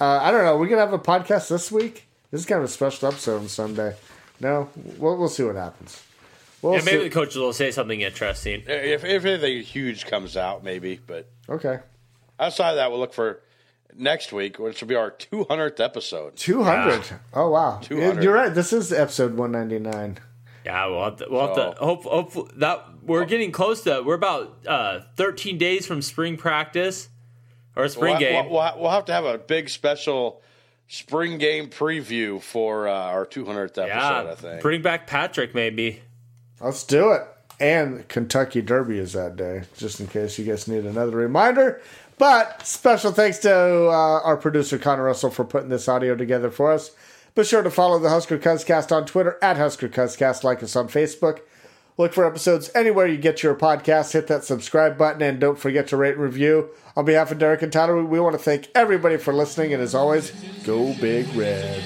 [0.00, 0.56] Uh, I don't know.
[0.56, 2.06] We're gonna have a podcast this week.
[2.30, 3.94] This is kind of a special episode on Sunday.
[4.40, 6.02] No, we'll we'll see what happens.
[6.60, 7.04] We'll yeah, maybe see.
[7.04, 8.62] the coaches will say something interesting.
[8.66, 10.98] If if anything huge comes out, maybe.
[11.06, 11.78] But okay.
[12.40, 13.40] Outside of that, we'll look for
[13.96, 16.36] next week, which will be our 200th episode.
[16.36, 16.90] 200.
[16.90, 17.18] Yeah.
[17.32, 17.78] Oh wow.
[17.82, 18.22] 200.
[18.22, 18.54] You're right.
[18.54, 20.18] This is episode 199.
[20.64, 21.26] Yeah, we'll have to.
[21.28, 24.02] We'll so, have to hope, hope that we're getting close to.
[24.02, 27.08] We're about uh, 13 days from spring practice
[27.76, 28.50] or spring we'll, game.
[28.50, 30.42] We'll, we'll, have to have a big special
[30.88, 33.86] spring game preview for uh, our 200th episode.
[33.86, 34.62] Yeah, I think.
[34.62, 36.02] Bring back Patrick, maybe.
[36.60, 37.22] Let's do it.
[37.60, 41.80] And Kentucky Derby is that day, just in case you guys need another reminder.
[42.18, 46.72] But special thanks to uh, our producer Connor Russell for putting this audio together for
[46.72, 46.92] us.
[47.34, 50.44] Be sure to follow the Husker Cuzcast on Twitter at Husker Cuzcast.
[50.44, 51.40] Like us on Facebook.
[51.96, 54.12] Look for episodes anywhere you get your podcast.
[54.12, 56.70] Hit that subscribe button and don't forget to rate and review.
[56.96, 59.72] On behalf of Derek and Tyler, we want to thank everybody for listening.
[59.72, 60.30] And as always,
[60.64, 61.82] go Big Red.